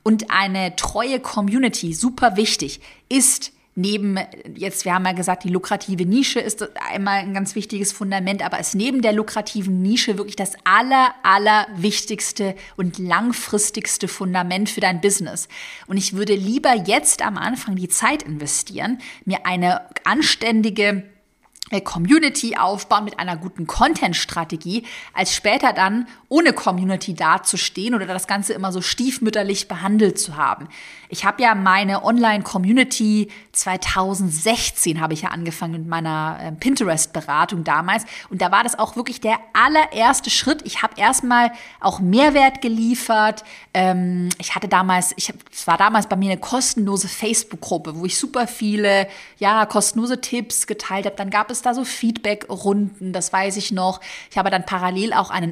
[0.04, 4.20] Und eine treue Community, super wichtig, ist neben,
[4.56, 8.60] jetzt, wir haben ja gesagt, die lukrative Nische ist einmal ein ganz wichtiges Fundament, aber
[8.60, 15.02] ist neben der lukrativen Nische wirklich das aller, aller wichtigste und langfristigste Fundament für dein
[15.02, 15.48] Business.
[15.88, 21.04] Und ich würde lieber jetzt am Anfang die Zeit investieren, mir eine anständige
[21.72, 28.28] äh, Community aufbauen mit einer guten Content-Strategie, als später dann ohne Community dazustehen oder das
[28.28, 30.70] Ganze immer so stiefmütterlich behandelt zu haben.
[31.10, 38.06] Ich habe ja meine Online-Community 2016 habe ich ja angefangen mit meiner äh, Pinterest-Beratung damals
[38.30, 40.62] und da war das auch wirklich der allererste Schritt.
[40.66, 43.44] Ich habe erstmal auch Mehrwert geliefert.
[43.74, 48.20] Ähm, ich hatte damals, ich es war damals bei mir eine kostenlose Facebook-Gruppe, wo ich
[48.20, 49.08] super viele
[49.40, 51.16] ja kostenlose Tipps geteilt habe.
[51.16, 54.00] Dann gab es da so Feedback-Runden, das weiß ich noch.
[54.30, 55.52] Ich habe dann parallel auch einen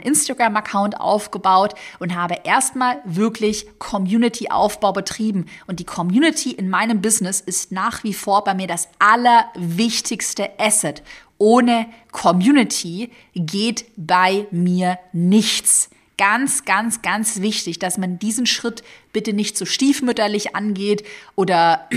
[0.67, 5.45] Instagram-Account aufgebaut und habe erstmal wirklich Community-Aufbau betrieben.
[5.65, 11.03] Und die Community in meinem Business ist nach wie vor bei mir das allerwichtigste Asset.
[11.37, 15.89] Ohne Community geht bei mir nichts.
[16.17, 21.87] Ganz, ganz, ganz wichtig, dass man diesen Schritt bitte nicht so stiefmütterlich angeht oder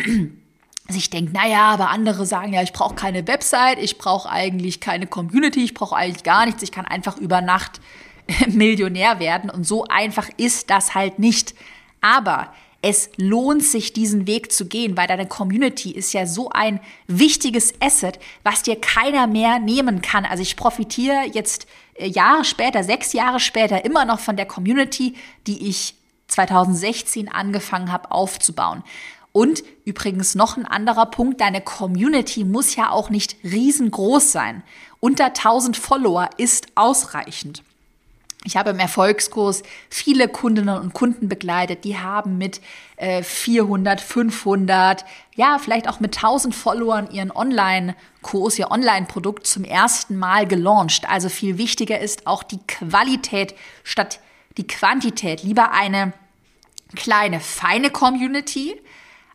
[0.88, 5.06] sich denkt, naja, aber andere sagen ja, ich brauche keine Website, ich brauche eigentlich keine
[5.06, 7.80] Community, ich brauche eigentlich gar nichts, ich kann einfach über Nacht
[8.48, 11.54] Millionär werden und so einfach ist das halt nicht.
[12.00, 16.80] Aber es lohnt sich, diesen Weg zu gehen, weil deine Community ist ja so ein
[17.06, 20.24] wichtiges Asset, was dir keiner mehr nehmen kann.
[20.24, 25.14] Also ich profitiere jetzt äh, Jahre später, sechs Jahre später immer noch von der Community,
[25.46, 25.94] die ich
[26.28, 28.82] 2016 angefangen habe aufzubauen.
[29.32, 34.62] Und übrigens noch ein anderer Punkt, deine Community muss ja auch nicht riesengroß sein.
[35.00, 37.62] Unter 1000 Follower ist ausreichend.
[38.44, 42.62] Ich habe im Erfolgskurs viele Kundinnen und Kunden begleitet, die haben mit
[42.96, 50.16] äh, 400, 500, ja, vielleicht auch mit 1000 Followern ihren Online-Kurs, ihr Online-Produkt zum ersten
[50.16, 51.06] Mal gelauncht.
[51.06, 54.20] Also viel wichtiger ist auch die Qualität statt
[54.56, 55.42] die Quantität.
[55.42, 56.14] Lieber eine
[56.96, 58.80] kleine, feine Community,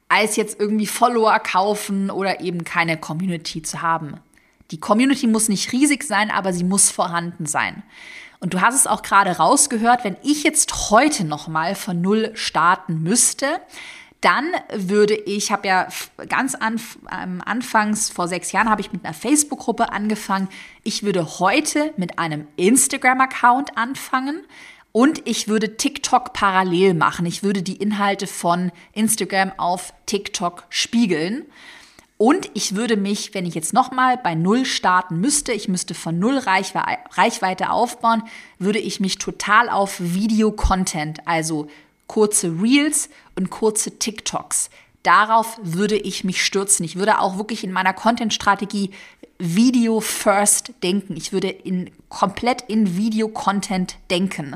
[0.10, 4.20] als jetzt irgendwie Follower kaufen oder eben keine Community zu haben.
[4.72, 7.84] Die Community muss nicht riesig sein, aber sie muss vorhanden sein.
[8.46, 12.30] Und du hast es auch gerade rausgehört, wenn ich jetzt heute noch mal von null
[12.36, 13.48] starten müsste,
[14.22, 15.88] dann würde ich, habe ja
[16.30, 20.48] ganz anf ähm, anfangs vor sechs Jahren habe ich mit einer Facebook-Gruppe angefangen.
[20.84, 24.44] Ich würde heute mit einem Instagram-Account anfangen
[24.92, 27.26] und ich würde TikTok parallel machen.
[27.26, 31.46] Ich würde die Inhalte von Instagram auf TikTok spiegeln.
[32.18, 36.18] Und ich würde mich, wenn ich jetzt nochmal bei Null starten müsste, ich müsste von
[36.18, 38.24] Null Reichweite aufbauen,
[38.58, 41.68] würde ich mich total auf Video-Content, also
[42.08, 44.70] kurze Reels und kurze TikToks,
[45.04, 46.86] darauf würde ich mich stürzen.
[46.86, 48.92] Ich würde auch wirklich in meiner Content-Strategie
[49.38, 51.18] Video first denken.
[51.18, 54.56] Ich würde in, komplett in Video-Content denken.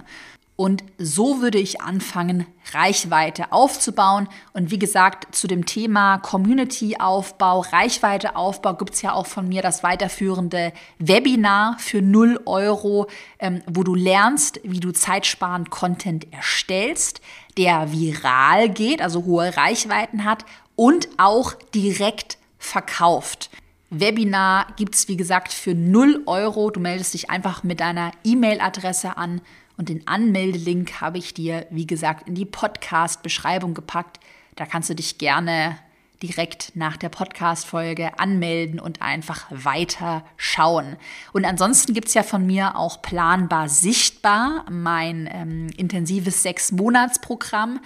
[0.60, 4.28] Und so würde ich anfangen, Reichweite aufzubauen.
[4.52, 9.84] Und wie gesagt, zu dem Thema Community-Aufbau, Reichweite-Aufbau gibt es ja auch von mir das
[9.84, 13.08] weiterführende Webinar für 0 Euro,
[13.40, 17.22] ähm, wo du lernst, wie du zeitsparend Content erstellst,
[17.56, 20.44] der viral geht, also hohe Reichweiten hat
[20.76, 23.50] und auch direkt verkauft.
[23.92, 26.70] Webinar gibt es, wie gesagt, für 0 Euro.
[26.70, 29.40] Du meldest dich einfach mit deiner E-Mail-Adresse an
[29.80, 34.20] und den Anmeldelink habe ich dir, wie gesagt, in die Podcast-Beschreibung gepackt.
[34.58, 35.78] Da kannst du dich gerne
[36.22, 40.98] direkt nach der Podcast-Folge anmelden und einfach weiter schauen.
[41.32, 47.80] Und ansonsten gibt es ja von mir auch planbar sichtbar mein ähm, intensives Sechs-Monats-Programm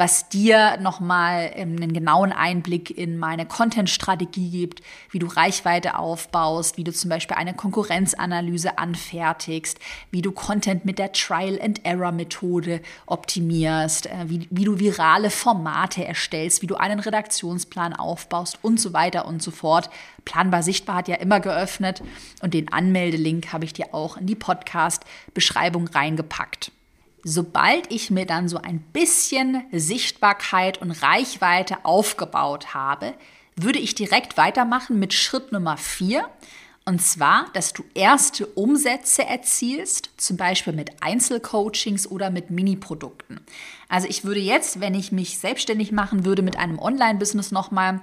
[0.00, 6.78] was dir nochmal ähm, einen genauen Einblick in meine Content-Strategie gibt, wie du Reichweite aufbaust,
[6.78, 9.78] wie du zum Beispiel eine Konkurrenzanalyse anfertigst,
[10.10, 16.66] wie du Content mit der Trial-and-Error-Methode optimierst, äh, wie, wie du virale Formate erstellst, wie
[16.66, 19.90] du einen Redaktionsplan aufbaust und so weiter und so fort.
[20.24, 22.02] Planbar Sichtbar hat ja immer geöffnet
[22.40, 26.72] und den Anmeldelink habe ich dir auch in die Podcast-Beschreibung reingepackt
[27.22, 33.14] sobald ich mir dann so ein bisschen Sichtbarkeit und Reichweite aufgebaut habe,
[33.56, 36.28] würde ich direkt weitermachen mit Schritt Nummer vier.
[36.86, 43.40] Und zwar, dass du erste Umsätze erzielst, zum Beispiel mit Einzelcoachings oder mit Mini-Produkten.
[43.88, 48.00] Also ich würde jetzt, wenn ich mich selbstständig machen würde mit einem Online-Business nochmal,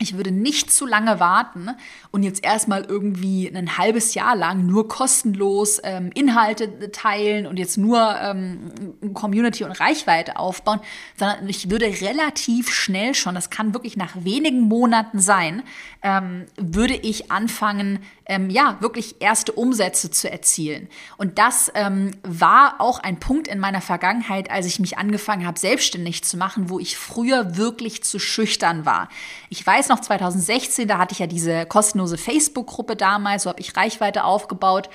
[0.00, 1.70] ich würde nicht zu lange warten
[2.10, 7.78] und jetzt erstmal irgendwie ein halbes Jahr lang nur kostenlos ähm, Inhalte teilen und jetzt
[7.78, 8.72] nur ähm,
[9.14, 10.80] Community und Reichweite aufbauen,
[11.16, 15.62] sondern ich würde relativ schnell schon, das kann wirklich nach wenigen Monaten sein,
[16.02, 20.88] ähm, würde ich anfangen, ähm, ja, wirklich erste Umsätze zu erzielen.
[21.18, 25.58] Und das ähm, war auch ein Punkt in meiner Vergangenheit, als ich mich angefangen habe,
[25.58, 29.08] selbstständig zu machen, wo ich früher wirklich zu schüchtern war.
[29.50, 33.76] Ich weiß noch 2016, da hatte ich ja diese kostenlose Facebook-Gruppe damals, so habe ich
[33.76, 34.88] Reichweite aufgebaut.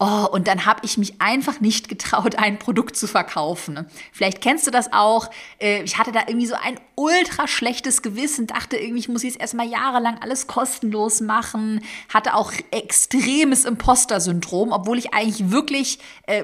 [0.00, 3.86] Oh, und dann habe ich mich einfach nicht getraut, ein Produkt zu verkaufen.
[4.12, 5.30] Vielleicht kennst du das auch.
[5.60, 9.40] Äh, ich hatte da irgendwie so ein ultra schlechtes Gewissen, dachte irgendwie, ich muss jetzt
[9.40, 11.80] erstmal jahrelang alles kostenlos machen,
[12.12, 16.42] hatte auch extremes Imposter-Syndrom, obwohl ich eigentlich wirklich äh,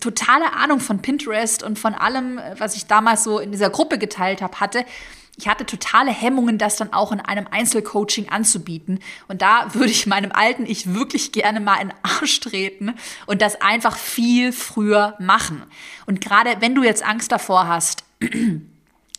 [0.00, 4.42] totale Ahnung von Pinterest und von allem, was ich damals so in dieser Gruppe geteilt
[4.42, 4.84] habe, hatte
[5.36, 9.00] ich hatte totale Hemmungen, das dann auch in einem Einzelcoaching anzubieten.
[9.28, 12.94] Und da würde ich meinem alten Ich wirklich gerne mal in den Arsch treten
[13.26, 15.62] und das einfach viel früher machen.
[16.06, 18.04] Und gerade wenn du jetzt Angst davor hast,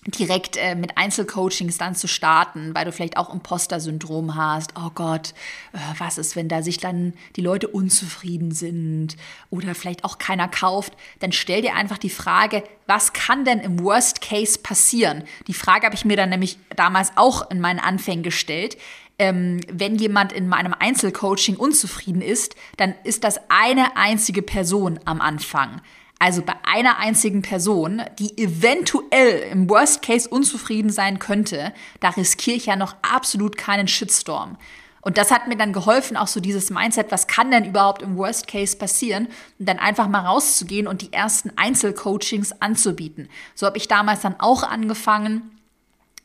[0.07, 4.73] direkt äh, mit Einzelcoachings dann zu starten, weil du vielleicht auch Imposter-Syndrom hast.
[4.77, 5.33] Oh Gott,
[5.71, 9.15] äh, was ist, wenn da sich dann die Leute unzufrieden sind
[9.49, 10.93] oder vielleicht auch keiner kauft?
[11.19, 15.23] Dann stell dir einfach die Frage, was kann denn im Worst Case passieren?
[15.47, 18.77] Die Frage habe ich mir dann nämlich damals auch in meinen Anfängen gestellt.
[19.19, 25.21] Ähm, wenn jemand in meinem Einzelcoaching unzufrieden ist, dann ist das eine einzige Person am
[25.21, 25.81] Anfang.
[26.23, 32.55] Also bei einer einzigen Person, die eventuell im Worst Case unzufrieden sein könnte, da riskiere
[32.55, 34.57] ich ja noch absolut keinen Shitstorm.
[35.01, 38.15] Und das hat mir dann geholfen, auch so dieses Mindset, was kann denn überhaupt im
[38.15, 39.27] Worst Case passieren?
[39.59, 43.27] Und dann einfach mal rauszugehen und die ersten Einzelcoachings anzubieten.
[43.53, 45.59] So habe ich damals dann auch angefangen.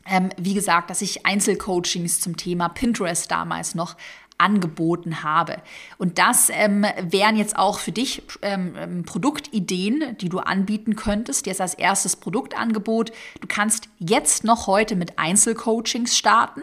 [0.07, 3.97] Ähm, wie gesagt, dass ich Einzelcoachings zum Thema Pinterest damals noch
[4.39, 5.57] angeboten habe.
[5.99, 11.47] Und das ähm, wären jetzt auch für dich ähm, ähm, Produktideen, die du anbieten könntest.
[11.47, 13.11] Jetzt als erstes Produktangebot.
[13.41, 16.63] Du kannst jetzt noch heute mit Einzelcoachings starten.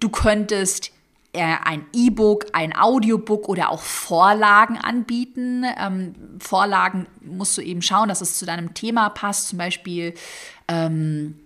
[0.00, 0.92] Du könntest
[1.32, 5.64] äh, ein E-Book, ein Audiobook oder auch Vorlagen anbieten.
[5.76, 9.48] Ähm, Vorlagen musst du eben schauen, dass es zu deinem Thema passt.
[9.48, 10.14] Zum Beispiel
[10.68, 11.40] ähm,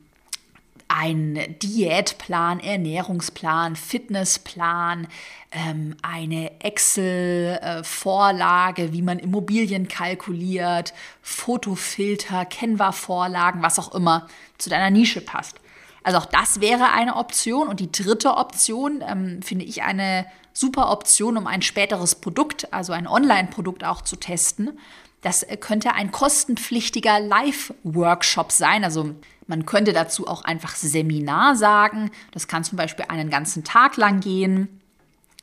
[0.89, 5.07] ein Diätplan, Ernährungsplan, Fitnessplan,
[5.53, 15.21] ähm, eine Excel-Vorlage, wie man Immobilien kalkuliert, Fotofilter, Canva-Vorlagen, was auch immer zu deiner Nische
[15.21, 15.57] passt.
[16.03, 17.69] Also auch das wäre eine Option.
[17.69, 22.93] Und die dritte Option ähm, finde ich eine super Option, um ein späteres Produkt, also
[22.93, 24.79] ein Online-Produkt auch zu testen.
[25.21, 28.85] Das äh, könnte ein kostenpflichtiger Live-Workshop sein.
[28.85, 29.15] Also
[29.49, 32.11] man könnte dazu auch einfach Seminar sagen.
[32.31, 34.78] Das kann zum Beispiel einen ganzen Tag lang gehen.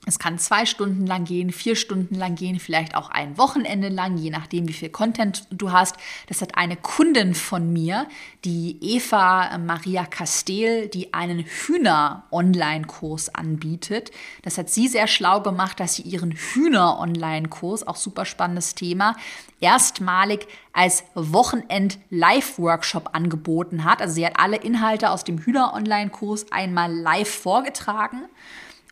[0.07, 4.17] Es kann zwei Stunden lang gehen, vier Stunden lang gehen, vielleicht auch ein Wochenende lang,
[4.17, 5.97] je nachdem, wie viel Content du hast.
[6.27, 8.07] Das hat eine Kundin von mir,
[8.43, 14.11] die Eva Maria Castel, die einen Hühner-Online-Kurs anbietet.
[14.43, 19.15] Das hat sie sehr schlau gemacht, dass sie ihren Hühner-Online-Kurs, auch super spannendes Thema,
[19.59, 24.01] erstmalig als Wochenend-Live-Workshop angeboten hat.
[24.01, 28.25] Also sie hat alle Inhalte aus dem Hühner-Online-Kurs einmal live vorgetragen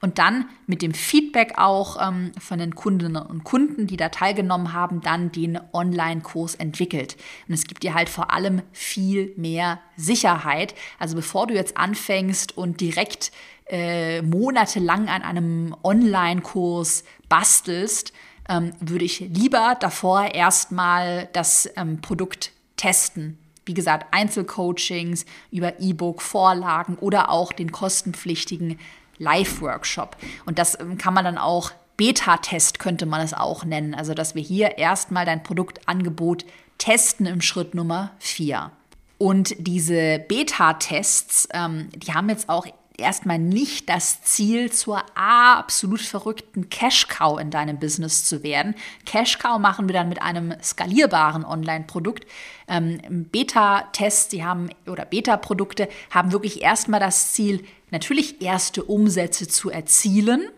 [0.04, 4.74] und dann mit dem Feedback auch ähm, von den Kundinnen und Kunden, die da teilgenommen
[4.74, 7.16] haben, dann den Online-Kurs entwickelt.
[7.48, 10.76] Und es gibt dir halt vor allem viel mehr Sicherheit.
[11.00, 13.32] Also bevor du jetzt anfängst und direkt
[13.68, 18.12] äh, monatelang an einem Online-Kurs bastelst,
[18.50, 26.22] ähm, würde ich lieber davor erstmal das ähm, Produkt testen, wie gesagt, Einzelcoachings über E-Book,
[26.22, 28.78] Vorlagen oder auch den kostenpflichtigen
[29.18, 30.18] Live-Workshop.
[30.46, 33.94] Und das ähm, kann man dann auch Beta-Test könnte man es auch nennen.
[33.94, 36.46] Also, dass wir hier erstmal dein Produktangebot
[36.78, 38.72] testen im Schritt Nummer 4.
[39.20, 42.66] Und diese Beta-Tests, ähm, die haben jetzt auch
[42.98, 48.76] erstmal nicht das Ziel, zur absolut verrückten Cash-Cow in deinem Business zu werden.
[49.06, 52.26] Cash-Cow machen wir dann mit einem skalierbaren Online-Produkt.
[52.68, 59.70] Ähm, Beta-Tests, die haben oder Beta-Produkte haben wirklich erstmal das Ziel, natürlich erste Umsätze zu
[59.70, 60.50] erzielen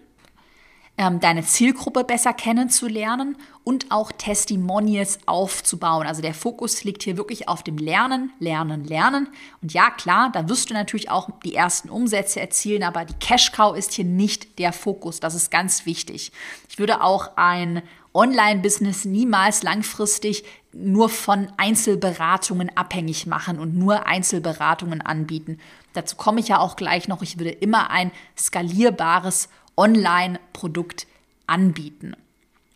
[0.98, 6.08] ähm, deine Zielgruppe besser kennenzulernen und auch Testimonials aufzubauen.
[6.08, 9.28] Also der Fokus liegt hier wirklich auf dem Lernen, Lernen, Lernen.
[9.62, 13.52] Und ja, klar, da wirst du natürlich auch die ersten Umsätze erzielen, aber die Cash
[13.52, 15.20] Cow ist hier nicht der Fokus.
[15.20, 16.32] Das ist ganz wichtig.
[16.70, 17.82] Ich würde auch ein
[18.14, 25.60] Online-Business niemals langfristig nur von Einzelberatungen abhängig machen und nur Einzelberatungen anbieten.
[25.94, 27.22] Dazu komme ich ja auch gleich noch.
[27.22, 31.08] Ich würde immer ein skalierbares Online-Produkt
[31.48, 32.16] anbieten.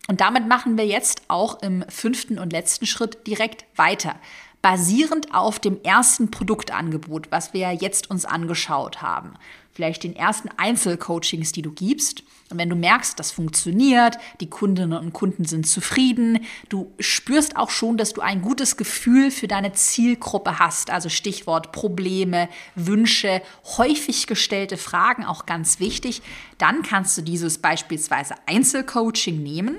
[0.08, 4.16] Und damit machen wir jetzt auch im fünften und letzten Schritt direkt weiter.
[4.62, 9.34] Basierend auf dem ersten Produktangebot, was wir jetzt uns angeschaut haben,
[9.72, 12.22] vielleicht den ersten Einzelcoachings, die du gibst.
[12.50, 17.70] Und wenn du merkst, das funktioniert, die Kundinnen und Kunden sind zufrieden, du spürst auch
[17.70, 20.90] schon, dass du ein gutes Gefühl für deine Zielgruppe hast.
[20.90, 23.40] Also Stichwort Probleme, Wünsche,
[23.78, 26.22] häufig gestellte Fragen, auch ganz wichtig.
[26.58, 29.78] Dann kannst du dieses beispielsweise Einzelcoaching nehmen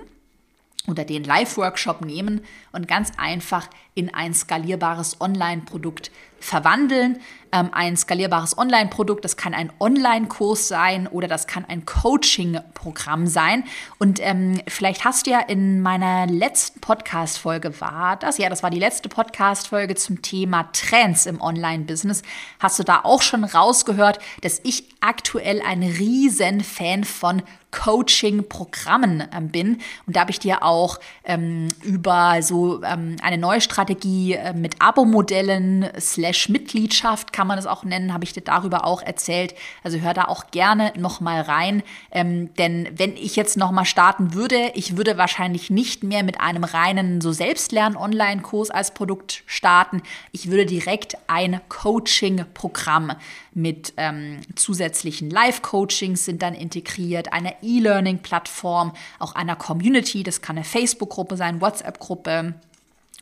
[0.88, 7.20] oder den Live-Workshop nehmen und ganz einfach in ein skalierbares Online-Produkt verwandeln.
[7.54, 13.66] Ähm, ein skalierbares Online-Produkt, das kann ein Online-Kurs sein oder das kann ein Coaching-Programm sein.
[14.00, 18.70] Und ähm, vielleicht hast du ja in meiner letzten Podcast-Folge war das, ja, das war
[18.70, 22.22] die letzte Podcast-Folge zum Thema Trends im Online-Business,
[22.60, 29.50] hast du da auch schon rausgehört, dass ich aktuell ein riesen Fan von Coaching-Programmen ähm,
[29.50, 29.80] bin.
[30.06, 34.76] Und da habe ich dir auch ähm, über so ähm, eine neue Strategie äh, mit
[34.80, 39.56] Abo-Modellen slash Mitgliedschaft, kann man es auch nennen, habe ich dir darüber auch erzählt.
[39.84, 41.84] Also hör da auch gerne nochmal rein.
[42.12, 46.64] Ähm, denn wenn ich jetzt nochmal starten würde, ich würde wahrscheinlich nicht mehr mit einem
[46.64, 50.02] reinen so Selbstlern-Online-Kurs als Produkt starten.
[50.32, 53.14] Ich würde direkt ein Coaching-Programm
[53.54, 60.66] mit ähm, zusätzlichen Live-Coachings sind dann integriert, einer E-Learning-Plattform, auch einer Community, das kann eine
[60.66, 62.56] Facebook-Gruppe sein, WhatsApp-Gruppe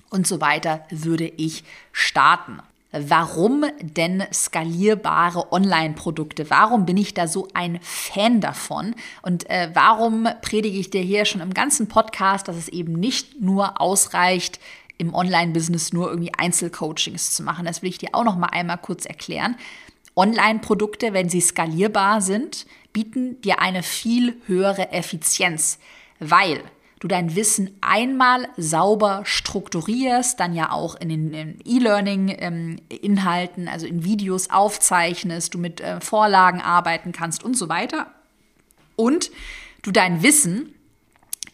[0.09, 2.59] und so weiter, würde ich starten.
[2.91, 6.49] Warum denn skalierbare Online-Produkte?
[6.49, 8.95] Warum bin ich da so ein Fan davon?
[9.21, 13.41] Und äh, warum predige ich dir hier schon im ganzen Podcast, dass es eben nicht
[13.41, 14.59] nur ausreicht,
[14.97, 17.65] im Online-Business nur irgendwie Einzelcoachings zu machen?
[17.65, 19.55] Das will ich dir auch noch mal einmal kurz erklären.
[20.15, 25.77] Online-Produkte, wenn sie skalierbar sind, bieten dir eine viel höhere Effizienz,
[26.19, 26.63] weil
[26.99, 34.03] du dein Wissen einmal sauber strukturierst, dann ja auch in den E-Learning-Inhalten, ähm, also in
[34.03, 38.07] Videos aufzeichnest, du mit äh, Vorlagen arbeiten kannst und so weiter.
[38.95, 39.31] Und
[39.81, 40.73] du dein Wissen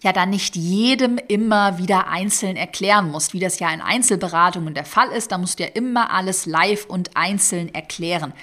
[0.01, 4.85] ja dann nicht jedem immer wieder einzeln erklären musst, wie das ja in Einzelberatungen der
[4.85, 5.31] Fall ist.
[5.31, 8.33] Da musst du ja immer alles live und einzeln erklären.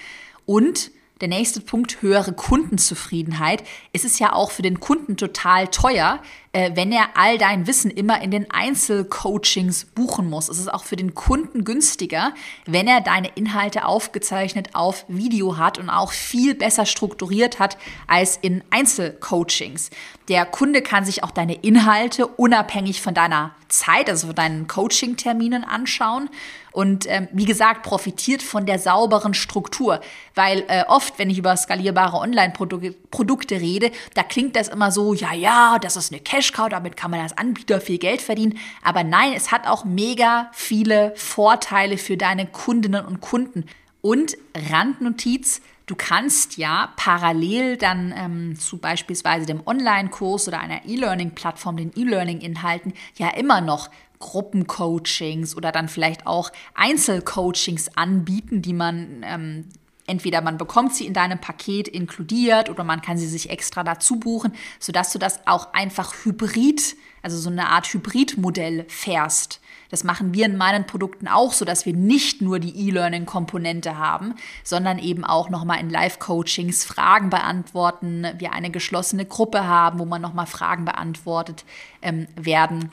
[0.47, 0.91] Und
[1.23, 3.63] der nächste Punkt, höhere Kundenzufriedenheit.
[3.93, 6.21] Es ist ja auch für den Kunden total teuer,
[6.53, 10.49] äh, wenn er all dein Wissen immer in den Einzelcoachings buchen muss.
[10.49, 12.35] Es ist auch für den Kunden günstiger,
[12.67, 18.37] wenn er deine Inhalte aufgezeichnet auf Video hat und auch viel besser strukturiert hat als
[18.37, 19.91] in Einzelcoachings.
[20.29, 25.65] Der Kunde kann sich auch deine Inhalte unabhängig von deiner Zeit, also von deinen Coaching-Terminen
[25.65, 26.29] anschauen
[26.73, 30.01] und ähm, wie gesagt, profitiert von der sauberen Struktur.
[30.35, 35.33] Weil äh, oft, wenn ich über skalierbare Online-Produkte rede, da klingt das immer so, ja,
[35.33, 38.59] ja, das ist eine Cash-Cow, damit kann man als Anbieter viel Geld verdienen.
[38.83, 43.67] Aber nein, es hat auch mega viele Vorteile für deine Kundinnen und Kunden.
[44.01, 44.37] Und
[44.71, 51.91] Randnotiz, Du kannst ja parallel dann ähm, zu beispielsweise dem Online-Kurs oder einer E-Learning-Plattform, den
[51.95, 53.91] E-Learning-Inhalten, ja immer noch
[54.21, 59.69] Gruppencoachings oder dann vielleicht auch Einzelcoachings anbieten, die man ähm,
[60.07, 64.17] entweder man bekommt sie in deinem Paket inkludiert oder man kann sie sich extra dazu
[64.17, 69.61] buchen, sodass du das auch einfach hybrid, also so eine Art Hybridmodell fährst.
[69.91, 74.35] Das machen wir in meinen Produkten auch, so dass wir nicht nur die E-Learning-Komponente haben,
[74.65, 80.23] sondern eben auch nochmal in Live-Coachings Fragen beantworten, wir eine geschlossene Gruppe haben, wo man
[80.23, 81.65] nochmal Fragen beantwortet
[82.01, 82.91] ähm, werden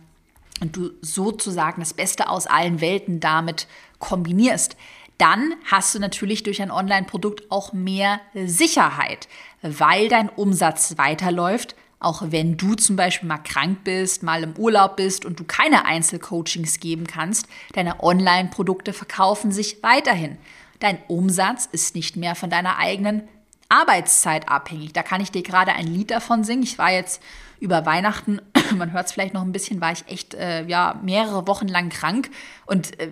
[0.62, 3.68] und du sozusagen das Beste aus allen Welten damit
[3.99, 4.76] kombinierst,
[5.20, 9.28] dann hast du natürlich durch ein Online-Produkt auch mehr Sicherheit,
[9.61, 14.95] weil dein Umsatz weiterläuft, auch wenn du zum Beispiel mal krank bist, mal im Urlaub
[14.95, 20.38] bist und du keine Einzelcoachings geben kannst, deine Online-Produkte verkaufen sich weiterhin.
[20.80, 23.28] Dein Umsatz ist nicht mehr von deiner eigenen
[23.67, 24.93] Arbeitszeit abhängig.
[24.93, 26.63] Da kann ich dir gerade ein Lied davon singen.
[26.63, 27.22] Ich war jetzt
[27.59, 28.41] über Weihnachten,
[28.78, 31.89] man hört es vielleicht noch ein bisschen, war ich echt äh, ja, mehrere Wochen lang
[31.89, 32.30] krank
[32.65, 33.09] und äh,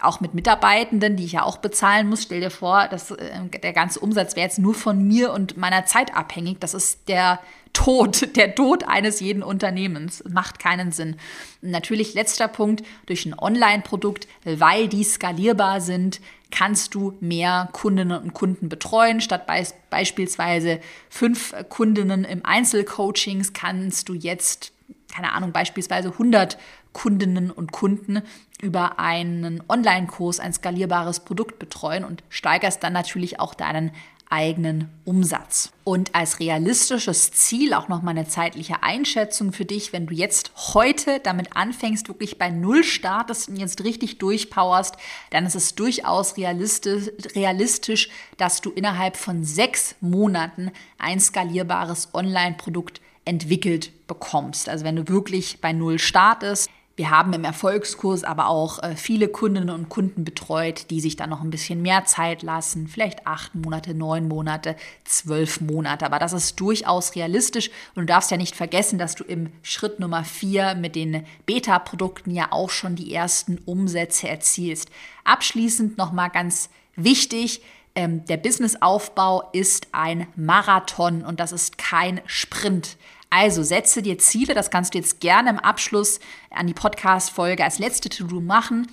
[0.00, 2.22] auch mit Mitarbeitenden, die ich ja auch bezahlen muss.
[2.22, 5.86] Stell dir vor, dass, äh, der ganze Umsatz wäre jetzt nur von mir und meiner
[5.86, 6.60] Zeit abhängig.
[6.60, 7.40] Das ist der
[7.72, 10.24] Tod, der Tod eines jeden Unternehmens.
[10.28, 11.16] Macht keinen Sinn.
[11.60, 18.32] natürlich letzter Punkt, durch ein Online-Produkt, weil die skalierbar sind, kannst du mehr Kundinnen und
[18.32, 19.20] Kunden betreuen.
[19.20, 20.80] Statt be beispielsweise
[21.10, 24.73] fünf Kundinnen im Einzelcoachings kannst du jetzt
[25.14, 26.58] keine Ahnung, beispielsweise 100
[26.92, 28.22] Kundinnen und Kunden
[28.60, 33.92] über einen Online-Kurs ein skalierbares Produkt betreuen und steigerst dann natürlich auch deinen
[34.30, 35.70] eigenen Umsatz.
[35.84, 40.50] Und als realistisches Ziel auch noch mal eine zeitliche Einschätzung für dich, wenn du jetzt
[40.74, 44.96] heute damit anfängst, wirklich bei Null startest und jetzt richtig durchpowerst,
[45.30, 48.08] dann ist es durchaus realistisch, realistisch
[48.38, 54.68] dass du innerhalb von sechs Monaten ein skalierbares Online-Produkt entwickelt bekommst.
[54.68, 59.26] Also wenn du wirklich bei Null startest, wir haben im Erfolgskurs aber auch äh, viele
[59.26, 63.52] Kundinnen und Kunden betreut, die sich dann noch ein bisschen mehr Zeit lassen, vielleicht acht
[63.56, 66.06] Monate, neun Monate, zwölf Monate.
[66.06, 69.98] Aber das ist durchaus realistisch und du darfst ja nicht vergessen, dass du im Schritt
[69.98, 74.88] Nummer vier mit den Beta-Produkten ja auch schon die ersten Umsätze erzielst.
[75.24, 77.60] Abschließend nochmal ganz wichtig,
[77.94, 82.96] ähm, der Businessaufbau ist ein Marathon und das ist kein Sprint.
[83.30, 86.20] Also setze dir Ziele, das kannst du jetzt gerne im Abschluss
[86.50, 88.86] an die Podcast-Folge als letzte To-Do machen.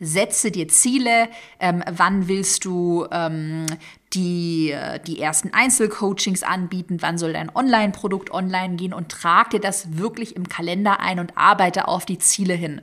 [0.00, 1.28] Setze dir Ziele,
[1.58, 3.66] ähm, wann willst du ähm,
[4.14, 9.60] die, äh, die ersten Einzelcoachings anbieten, wann soll dein Online-Produkt online gehen und trag dir
[9.60, 12.80] das wirklich im Kalender ein und arbeite auf die Ziele hin.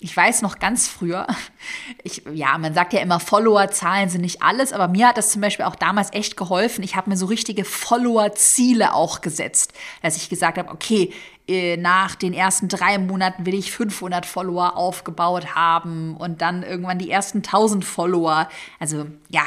[0.00, 1.26] Ich weiß noch ganz früher,
[2.02, 5.40] ich, ja, man sagt ja immer, Follower-Zahlen sind nicht alles, aber mir hat das zum
[5.40, 6.82] Beispiel auch damals echt geholfen.
[6.82, 9.72] Ich habe mir so richtige Follower-Ziele auch gesetzt,
[10.02, 11.12] dass ich gesagt habe, okay,
[11.46, 16.98] äh, nach den ersten drei Monaten will ich 500 Follower aufgebaut haben und dann irgendwann
[16.98, 18.48] die ersten 1000 Follower.
[18.80, 19.44] Also ja,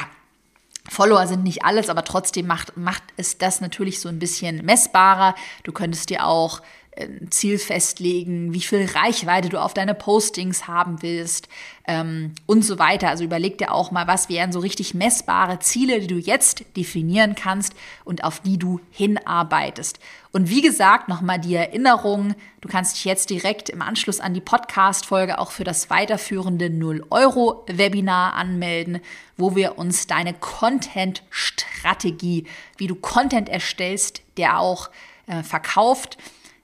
[0.88, 5.34] Follower sind nicht alles, aber trotzdem macht, macht es das natürlich so ein bisschen messbarer.
[5.62, 6.62] Du könntest dir auch
[6.98, 11.48] ein Ziel festlegen, wie viel Reichweite du auf deine Postings haben willst
[11.86, 13.08] ähm, und so weiter.
[13.08, 17.34] Also überleg dir auch mal, was wären so richtig messbare Ziele, die du jetzt definieren
[17.34, 17.74] kannst
[18.04, 19.98] und auf die du hinarbeitest.
[20.30, 24.42] Und wie gesagt, nochmal die Erinnerung, du kannst dich jetzt direkt im Anschluss an die
[24.42, 29.00] Podcast-Folge auch für das weiterführende 0-Euro-Webinar anmelden,
[29.36, 32.44] wo wir uns deine Content-Strategie,
[32.76, 34.90] wie du Content erstellst, der auch
[35.26, 36.18] äh, verkauft,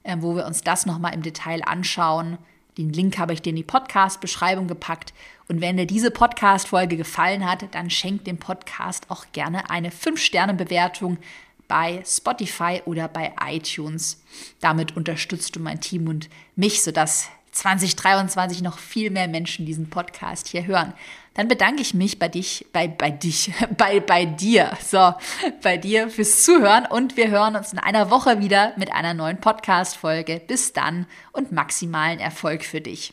[0.04, 2.38] äh, wo wir uns das nochmal im Detail anschauen.
[2.78, 5.12] Den Link habe ich dir in die Podcast-Beschreibung gepackt.
[5.48, 11.18] Und wenn dir diese Podcast-Folge gefallen hat, dann schenk dem Podcast auch gerne eine 5-Sterne-Bewertung
[11.68, 14.22] bei Spotify oder bei iTunes.
[14.60, 20.48] Damit unterstützt du mein Team und mich, sodass 2023 noch viel mehr Menschen diesen Podcast
[20.48, 20.92] hier hören.
[21.34, 25.14] Dann bedanke ich mich bei dich, bei, bei dich, bei, bei dir, so,
[25.62, 29.40] bei dir fürs Zuhören und wir hören uns in einer Woche wieder mit einer neuen
[29.40, 30.40] Podcast-Folge.
[30.46, 33.12] Bis dann und maximalen Erfolg für dich.